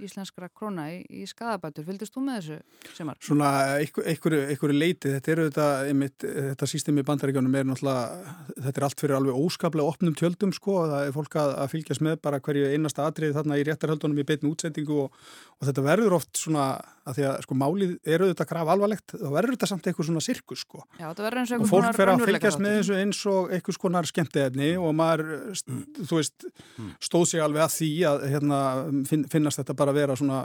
[0.05, 1.87] íslenskra króna í, í skadabætur.
[1.87, 3.21] Vildist þú með þessu semar?
[3.25, 8.89] Svona einhverju leiti, þetta eru þetta, einmitt, þetta sístemi í bandaríkjónum er náttúrulega, þetta er
[8.89, 12.43] allt fyrir alveg óskaplega opnum tjöldum sko, það er fólk að, að fylgjast með bara
[12.45, 15.25] hverju einasta atrið þarna í réttarhaldunum í beitinu útsendingu og,
[15.61, 16.69] og þetta verður oft svona
[17.07, 20.23] að því að sko málið eru þetta graf alvarlegt, þá verður þetta samt eitthvað svona
[20.25, 20.83] sirkus sko.
[20.99, 24.09] Já, þetta verður eins og fólk fer að fylgjast með þessu eins og einhvers konar
[24.11, 25.31] skemmteefni og maður,
[25.63, 25.85] mm.
[26.03, 26.91] þú veist, mm.
[27.09, 28.61] stóð sig alveg að því að hérna,
[29.33, 30.41] finnast þetta bara að vera svona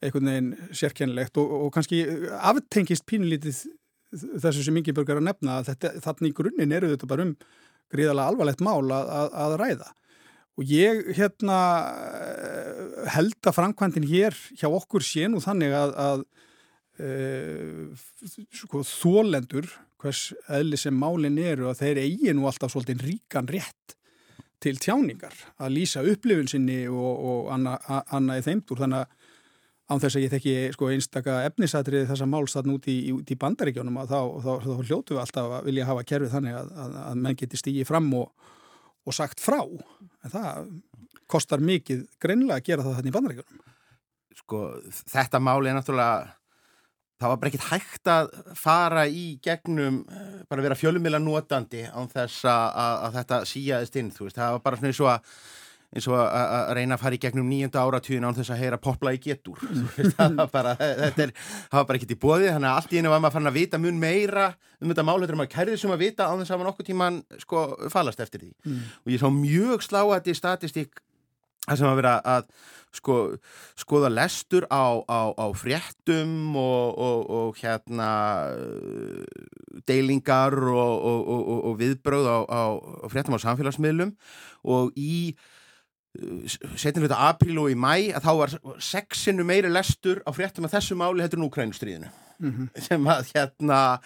[0.00, 2.00] einhvern veginn sérkennilegt og, og kannski
[2.40, 3.64] aftengist pínlítið
[4.10, 7.34] þessu sem Ingi Börgar að nefna að þetta, þannig í grunninn eru þetta bara um
[7.90, 9.90] gríðalega alvarlegt mál að, að, að ræða.
[10.60, 11.58] Og ég hérna
[13.14, 16.24] held að framkvæmdinn hér hjá okkur sé nú þannig að, að
[17.00, 17.12] e,
[18.58, 23.96] sko, þólendur, hvers eðli sem málinn eru, að þeir eigi nú alltaf svolítið ríkan rétt
[24.60, 29.16] til tjáningar, að lýsa upplifun sinni og, og annað anna í þeimtur, þannig að
[29.90, 33.96] án þess að ég þekki sko, einstaka efnisatriði þessa máls þarna út í, í bandaríkjónum
[34.02, 36.96] að þá, þá, þá, þá hljótu við alltaf að vilja hafa kerfið þannig að, að,
[37.08, 38.52] að menn geti stígið fram og,
[39.08, 39.58] og sagt frá
[40.24, 40.70] en það
[41.30, 43.64] kostar mikið greinlega að gera það þarna í bandaríkjunum.
[44.40, 44.60] Sko
[45.12, 46.36] þetta máli er náttúrulega
[47.20, 52.08] það var bara ekkit hægt að fara í gegnum, eh, bara vera fjölumila notandi án
[52.08, 55.34] þess að, að þetta síjaðist inn, þú veist, það var bara svona eins og að
[55.90, 59.14] eins og að reyna að fara í gegnum nýjönda áratugin án þess að heyra popla
[59.16, 59.58] í getur
[60.14, 63.00] það var bara, þetta er það var bara ekkert í bóði, þannig að allt í
[63.00, 65.80] einu var maður farin að vita mun meira um þetta mál, þetta er maður kærið
[65.82, 68.52] sem að vita án þess að maður okkur tíman sko falast eftir því.
[68.64, 68.82] Mm.
[69.02, 71.02] og ég sá mjög sláati statistík
[71.66, 72.46] það sem að vera að
[72.94, 73.16] sko,
[73.78, 78.10] skoða lestur á, á, á fréttum og, og, og hérna
[79.88, 81.30] deilingar og,
[81.70, 82.62] og viðbröð á, á
[83.12, 84.14] fréttum á samfélagsmiðlum.
[84.66, 85.36] Og í
[86.74, 90.74] setjum hluta apríl og í mæ að þá var sexinu meiri lestur á fréttum að
[90.78, 92.80] þessu máli hættur nú Krænustriðinu mm -hmm.
[92.86, 94.00] sem að hérna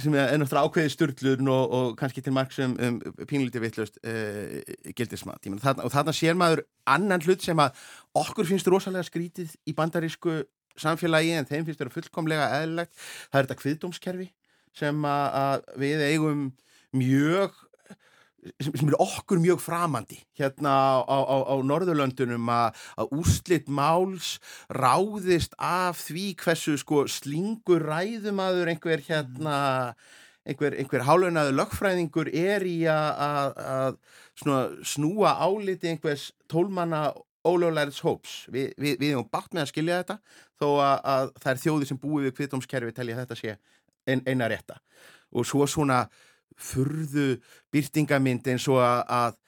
[0.00, 4.60] sem er náttúrulega ákveðið störtlun og, og kannski til marg sem um, pínlítið vittlust uh,
[4.96, 5.44] gildismat.
[5.44, 7.70] Þarna, og þarna sér maður annan hlut sem að
[8.14, 10.44] okkur finnst rosalega skrítið í bandarísku
[10.76, 12.92] samfélagi en þeim finnst þetta fullkomlega eðlilegt.
[13.30, 14.32] Það er þetta kviðdómskerfi
[14.72, 16.52] sem að, að við eigum
[16.92, 17.50] mjög
[18.62, 20.72] sem, er okkur mjög framandi hérna
[21.04, 24.38] á, á, á Norðurlöndunum að úrslitt máls
[24.72, 29.58] ráðist af því hversu sko slingur ræðumadur einhver hérna
[30.48, 33.98] einhver, einhver hálaunaðu lögfræðingur er í að
[34.40, 37.10] snúa áliti einhvers tólmanna
[37.46, 38.32] ólöglæðis hóps.
[38.52, 40.16] Vi, við, við erum bátt með að skilja þetta
[40.60, 43.54] þó að, að það er þjóði sem búið við kviðdómskerfi telja þetta sé
[44.08, 44.80] ein, eina rétta
[45.30, 46.02] og svo svona
[46.56, 47.28] furðu
[47.72, 49.38] byrtingamind eins og að, að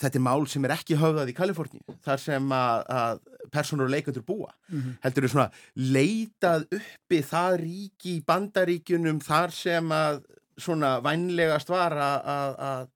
[0.00, 3.94] þetta er mál sem er ekki höfðað í Kaliforníu þar sem að, að personur og
[3.94, 4.54] leikandur búa.
[4.68, 4.96] Mm -hmm.
[5.04, 10.24] heldur þau svona leitað uppi það ríki í bandaríkunum þar sem að
[10.56, 12.88] svona vænlegast var að að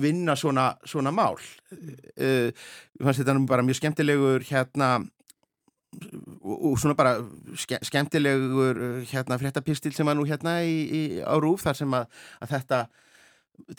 [0.00, 1.36] vinna svona, svona mál?
[2.16, 2.50] Uh,
[3.02, 5.04] fannst þetta nú bara mjög skemmtilegur hérna
[6.44, 7.16] og svona bara
[7.58, 8.80] ske, skemmtilegur
[9.10, 12.06] hérna fréttapistil sem var nú hérna í, í, á Rúf þar sem að,
[12.44, 12.80] að þetta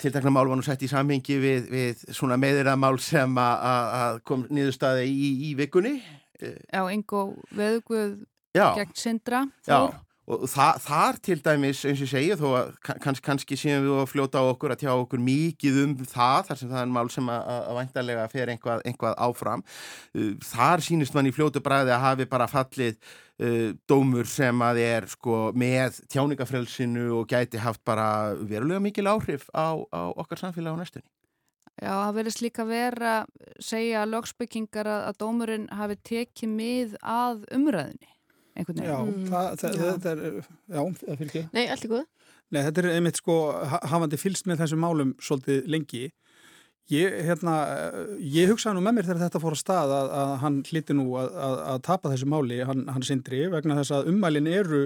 [0.00, 5.04] tiltakna mál var nú sett í samhengi við, við svona meðiramál sem að kom niðurstaði
[5.10, 5.98] í, í vikunni.
[6.40, 8.18] Já, Ingo Veðugvöð
[8.56, 9.92] gegn Sindra Já,
[10.26, 12.70] og það, þar til dæmis eins og segja þó að
[13.02, 16.60] kanns, kannski séum við að fljóta á okkur að tjá okkur mikið um það þar
[16.60, 19.62] sem það er mál sem að, að væntalega fer einhvað, einhvað áfram.
[20.48, 25.06] Þar sínist mann í fljótu bræði að hafi bara fallið uh, dómur sem að er
[25.14, 30.80] sko með tjáningafrelsinu og gæti haft bara verulega mikil áhrif á, á okkar samfélag á
[30.82, 31.06] næstunni.
[31.76, 37.42] Já, það verðist líka vera að segja lögsbyggingar að, að dómurinn hafi tekið mið að
[37.52, 38.15] umræðinni
[38.56, 38.92] einhvern veginn.
[38.92, 39.24] Já, mm.
[39.32, 39.96] það, það, já.
[40.04, 41.48] það er, já, það fylgir.
[41.56, 42.06] Nei, allt er góð.
[42.46, 43.40] Nei, þetta er einmitt sko,
[43.90, 46.04] hafandi fylst með þessum málum svolítið lengi.
[46.94, 47.54] Ég, hérna,
[48.22, 51.06] ég hugsaði nú með mér þegar þetta fór að stað að, að hann hliti nú
[51.18, 54.84] að, að, að tapa þessu máli, hann, hann sindri, vegna þess að ummælin eru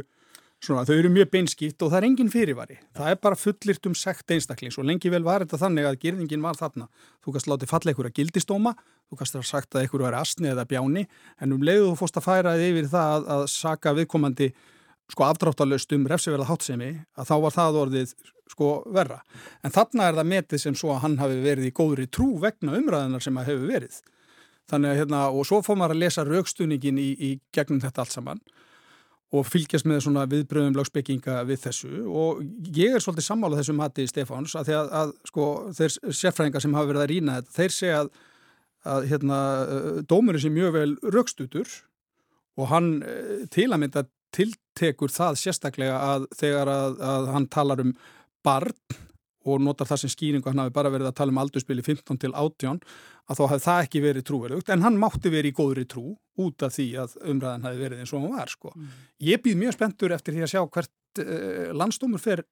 [0.61, 2.75] Svona, þau eru mjög beinskýtt og það er engin fyrirvari.
[2.93, 6.45] Það er bara fullirt um sekt einstaklings og lengi vel var þetta þannig að gerðingin
[6.45, 6.89] var þarna.
[7.25, 8.75] Þú kannst látið falla einhverja gildistóma,
[9.09, 11.07] þú kannst það sagt að einhverju er astni eða bjáni,
[11.41, 14.53] en um leiðu þú fórst að færa þig yfir það að, að saka viðkomandi
[15.11, 18.17] sko aftráttalöst um refsiverða hátsemi, að þá var það orðið
[18.53, 19.23] sko verra.
[19.65, 22.77] En þarna er það metið sem svo að hann hafi verið í góðri trú vegna
[22.77, 24.01] umræðinar sem að hefur verið.
[24.71, 28.21] Þannig að hérna, og svo fór maður að lesa raukstuningin í, í gegnum þetta allt
[28.21, 28.43] saman
[29.31, 31.91] og fylgjast með svona viðbröðum lagsbygginga við þessu.
[32.09, 32.41] Og
[32.75, 36.91] ég er svolítið sammálað þessum hati Stefáns að að, að sko þeir sérfræðingar sem hafa
[36.91, 38.11] verið að rýna þetta, þeir segja að,
[38.95, 39.43] að hérna
[40.11, 41.77] dómurinn sé mjög vel raukstutur
[42.59, 42.91] og hann
[43.55, 44.05] til að mynda
[44.35, 47.95] tiltekur það sérstaklega að þegar að hann talar um
[48.47, 48.75] barn
[49.49, 52.33] og notar það sem skýringu hann hafi bara verið að tala um aldurspili 15 til
[52.35, 52.81] 18
[53.31, 56.07] að þá hafði það ekki verið trúverðugt en hann mátti verið í góðri trú
[56.41, 58.73] út af því að umræðan hafi verið eins og hann var sko.
[58.77, 58.91] Mm.
[59.31, 62.45] Ég býð mjög spenntur eftir því að sjá hvert uh, landstómur fer,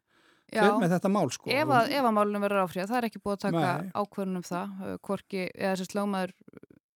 [0.52, 1.52] fer með þetta mál sko.
[1.52, 3.72] Ef að, málunum verður áfríða, það er ekki búið að taka
[4.02, 6.36] ákvörnum það, hvorki, eða þessi slómaður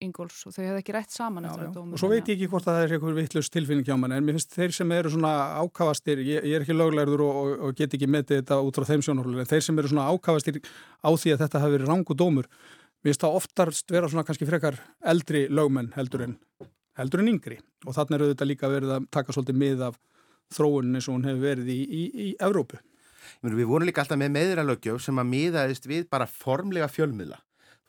[0.03, 1.71] Ingóls og þau hefði ekki rætt saman já, já.
[1.83, 4.27] og svo veit ég ekki hvort að það er eitthvað vittlust tilfinning hjá mann en
[4.27, 5.33] mér finnst þeir sem eru svona
[5.63, 8.89] ákavastir ég, ég er ekki löglegður og, og, og get ekki metið þetta út frá
[8.91, 12.19] þeim sjónarhólu en þeir sem eru svona ákavastir á því að þetta hafi verið rangu
[12.19, 14.79] dómur mér finnst það oftarst vera svona kannski frekar
[15.15, 16.39] eldri lögmenn heldur en
[16.99, 17.59] heldur en yngri.
[17.87, 20.01] Og þannig eru þetta líka verið að taka svolítið mið af
[20.53, 22.81] þróunin eins og hún hefur verið í, í, í Evrópu.
[23.43, 27.39] Við vorum líka alltaf með meðralögjöf sem að miðaðist við bara formlega fjölmiðla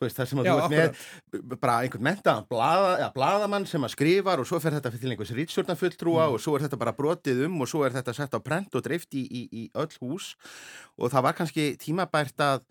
[0.02, 3.92] Veist, það sem að Já, þú ert með bara einhvern mentaðan blada, bladamann sem að
[3.94, 6.34] skrifar og svo fer þetta til einhvers rýtsjórnafulltrúa mm.
[6.34, 8.82] og svo er þetta bara brotið um og svo er þetta sett á brent og
[8.84, 10.32] dreift í, í, í öll hús
[10.98, 12.64] og það var kannski tímabært að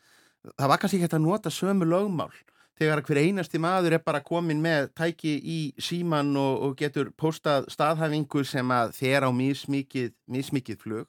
[0.51, 2.33] það var kannski ekki hægt að nota sömu lögmál
[2.79, 7.69] þegar hver einasti maður er bara komin með tæki í síman og, og getur postað
[7.71, 11.07] staðhæfingu sem að þeir á mismikið, mismikið flög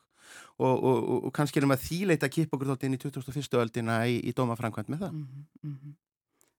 [0.59, 3.59] og, og, og kannski erum að þýleita að kipa okkur þátt inn í 2001.
[3.65, 5.17] öldina í, í dómafrænkvæmt með það.
[5.17, 5.95] Mm -hmm.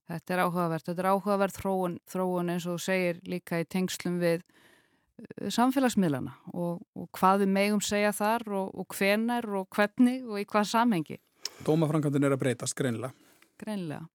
[0.05, 4.43] Þetta er áhugavert, þetta er áhugavert þróun, þróun eins og segir líka í tengslum við
[4.43, 10.41] uh, samfélagsmiðlana og, og hvað við megum segja þar og, og hvenar og hvernig og
[10.41, 11.17] í hvað samhengi.
[11.65, 13.15] Dómafrænkvæmtin er að breytast, greinlega.
[13.61, 14.05] Greinlega.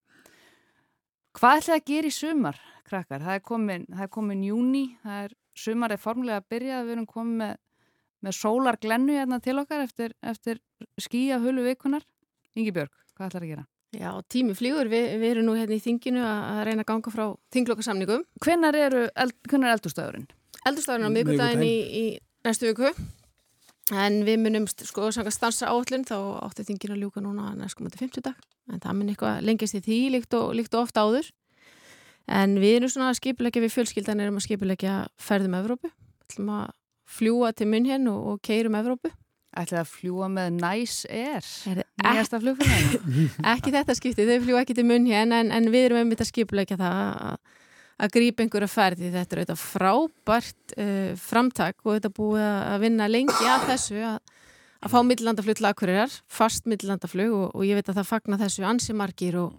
[1.38, 3.24] Hvað ætlaði að gera í sumar, krakkar?
[3.24, 6.96] Það er komin, það er komin júni, það er sumar er formulega að byrja, við
[6.96, 7.58] erum komið með
[8.24, 10.60] með sólar glennu hérna til okkar eftir, eftir
[11.00, 12.04] skýja hulu vikunar.
[12.58, 13.66] Ingi Björg, hvað ætlar að gera?
[13.90, 17.24] Já, tími flýgur, Vi, við erum nú hérna í þinginu að reyna að ganga frá
[17.50, 18.22] þinglokasamningum.
[18.44, 20.28] Hvenar er eld, eldurstafurinn?
[20.68, 22.04] Eldurstafurinn á miðgutæðin í, í
[22.46, 22.92] næstu viku.
[23.90, 26.16] En við munum sko sanga stansa áallin þá
[26.46, 28.38] átti þingin að ljúka núna næskumandi 50 dag.
[28.70, 31.32] En það mun eitthvað lengist í því líkt og, líkt og ofta áður.
[32.30, 35.90] En við erum svona að skipilegja við fjölskyldan erum að skipilegja ferðum Evrópu.
[35.90, 36.68] Við ætlum að
[37.10, 39.10] fljúa til munn henn og, og keirum Evrópu.
[39.50, 41.46] Ætlaði að fljúa með Nice Air,
[41.98, 43.22] nýjasta flugfélaginu?
[43.52, 46.28] ekki þetta skiptið, þau fljúa ekki til munn henn en, en við erum einmitt að
[46.28, 47.56] skipulegja það að,
[47.98, 49.08] að grípa einhverja ferði.
[49.10, 54.20] Þetta er auðvitað frábært uh, framtak og þetta búið að vinna lengi að þessu að,
[54.78, 58.68] að fá millandaflug til akkurirar, fast millandaflug og, og ég veit að það fagna þessu
[58.70, 59.58] ansimarkir og,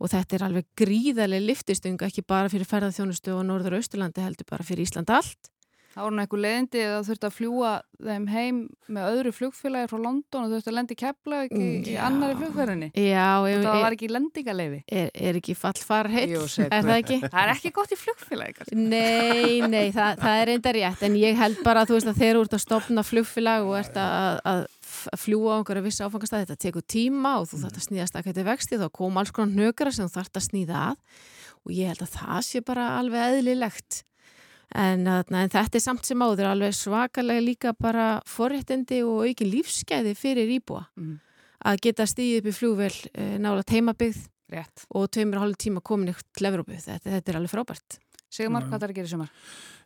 [0.00, 4.48] og þetta er alveg gríðarlega liftistung ekki bara fyrir ferðarþjónustu og Norður og Austurlandi heldur
[4.48, 5.52] bara fyrir Ísland allt
[5.96, 7.68] Það voru eitthvað leiðindi að þurfti að fljúa
[8.04, 8.56] þeim heim
[8.92, 12.88] með öðru flugfélagi frá London og þurfti að lendi keppla ekki Mm, í annari flugferðinni.
[12.92, 14.80] Já, ef, Það er, var ekki lendingaleifi.
[14.92, 17.18] er, er ekki fallfar heitt, Jú, er það ekki?
[17.24, 18.56] Það er ekki gott í flugfélagi.
[18.58, 18.76] kannski.
[18.76, 22.20] Nei, nei, það, það er reynda rétt en ég held bara að þú veist að
[22.20, 24.66] þegar þú ert að stopna flugfélag og ert að, að
[25.12, 28.28] að fljúa á einhverja vissi áfangastæði, þetta tekur tíma og þú þarft að snýðast að
[28.30, 31.24] þetta vexti, þá kom alls konar hnökara sem þú þarft að snýða að
[31.66, 33.98] og ég held að það sé bara alveg eðlilegt
[34.74, 39.50] en, þarna, en þetta er samt sem áður alveg svakalega líka bara forréttindi og aukin
[39.52, 41.20] lífsgæði fyrir íbúa Mhm.
[41.66, 44.84] að geta stíðið upp í flugvel e, nála teimabygð Rétt.
[44.94, 47.98] og tveimur og hálf tíma komin ykkur til Evrópu, þetta, þetta er alveg frábært
[48.30, 48.68] Sigmar, Já.
[48.68, 49.30] hvað er að gera í sumar?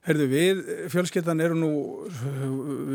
[0.01, 0.61] Herðu, við,
[0.91, 1.71] fjölskyttan eru nú,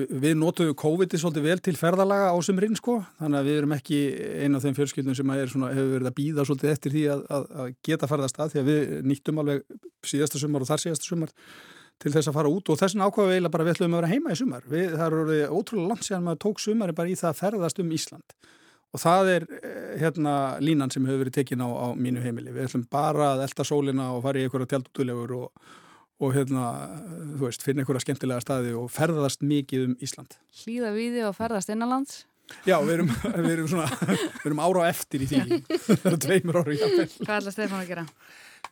[0.09, 3.99] við notuðum COVID-i svolítið vel til ferðalaga á sumrin sko, þannig að við erum ekki
[4.41, 7.45] einn af þeim fjölskyldum sem svona, hefur verið að býða svolítið eftir því að, að,
[7.61, 9.63] að geta ferðast að því að við nýttum alveg
[10.11, 11.35] síðasta sumar og þar síðasta sumar
[12.01, 14.33] til þess að fara út og þessin ákvaðu eiginlega bara við ætlum að vera heima
[14.33, 14.67] í sumar.
[14.69, 17.95] Við, það eru ótrúlega langt síðan maður tók sumari bara í það að ferðast um
[17.95, 18.35] Ísland
[18.95, 22.53] og það er eh, hérna línan sem hefur verið tekin á, á mínu heimili.
[22.55, 25.65] Við ætlum bara að elda sólina og fara í einhverja tjaldutulefur og,
[26.23, 26.69] og hérna,
[27.35, 30.37] þú veist, finna einhverja skemmtilega staði og ferðast mikið um Ísland.
[30.61, 32.23] Hlýða við þig og ferðast innanlands?
[32.65, 33.11] Já, við erum,
[33.45, 35.61] við erum svona, við erum ára eftir í því.
[37.25, 38.07] Hvað ætla Stefán að gera?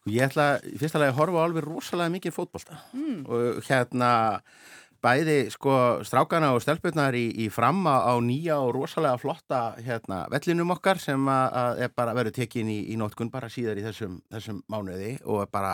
[0.10, 3.26] Ég ætla lagi að horfa alveg rosalega mikið fótbolta Mm.
[3.28, 4.12] og hérna
[5.04, 10.72] bæði sko strákana og stelpurnar í, í framma á nýja og rosalega flotta hérna vellinum
[10.72, 14.62] okkar sem að, er bara verið tekin í, í nótkun bara síðar í þessum, þessum
[14.72, 15.74] mánuði og er bara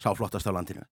[0.00, 0.86] sá flottast á landinu.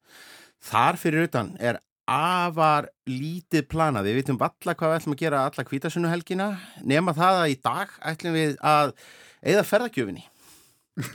[0.61, 4.09] Þar fyrir utan er afar lítið planað.
[4.09, 6.49] Við vitum alla hvað við ætlum að gera alla kvítasunnuhelgina
[6.89, 8.93] nema það að í dag ætlum við að
[9.45, 10.25] eða ferðagjöfinni.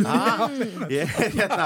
[0.07, 0.45] Ah,
[0.91, 1.65] ég, hérna,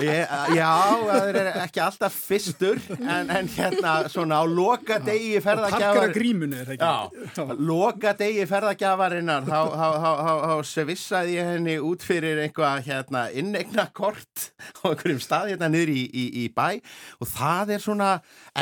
[0.00, 0.70] ég, já,
[1.04, 6.60] það er ekki alltaf fyrstur en, en hérna svona á loka degi Parkara ferðagjafar grímunni
[6.60, 7.26] er það ekki?
[7.36, 12.84] Já, loka degi ferðagjafarinnar þá, þá, þá, þá, þá svissaði ég henni út fyrir einhvað
[12.88, 14.48] hérna innegna kort
[14.80, 16.80] á einhverjum stað hérna niður í, í, í bæ
[17.20, 18.12] og það er svona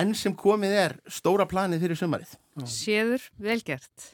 [0.03, 2.35] enn sem komið er stóra planið fyrir sumarið.
[2.67, 4.11] Séður, velgert.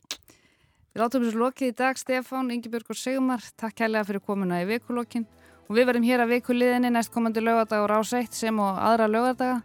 [0.95, 3.43] Við látum þessu lokið í dag, Stefán, Ingebjörg og Sigmar.
[3.59, 5.25] Takk kærlega fyrir komuna í vikulokkin.
[5.67, 9.57] Og við verðum hér að vikuliðinni næst komandi lögadag og ráseitt sem og aðra lögadaga.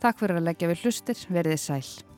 [0.00, 2.11] Takk fyrir að leggja við hlustir, verðið sæl.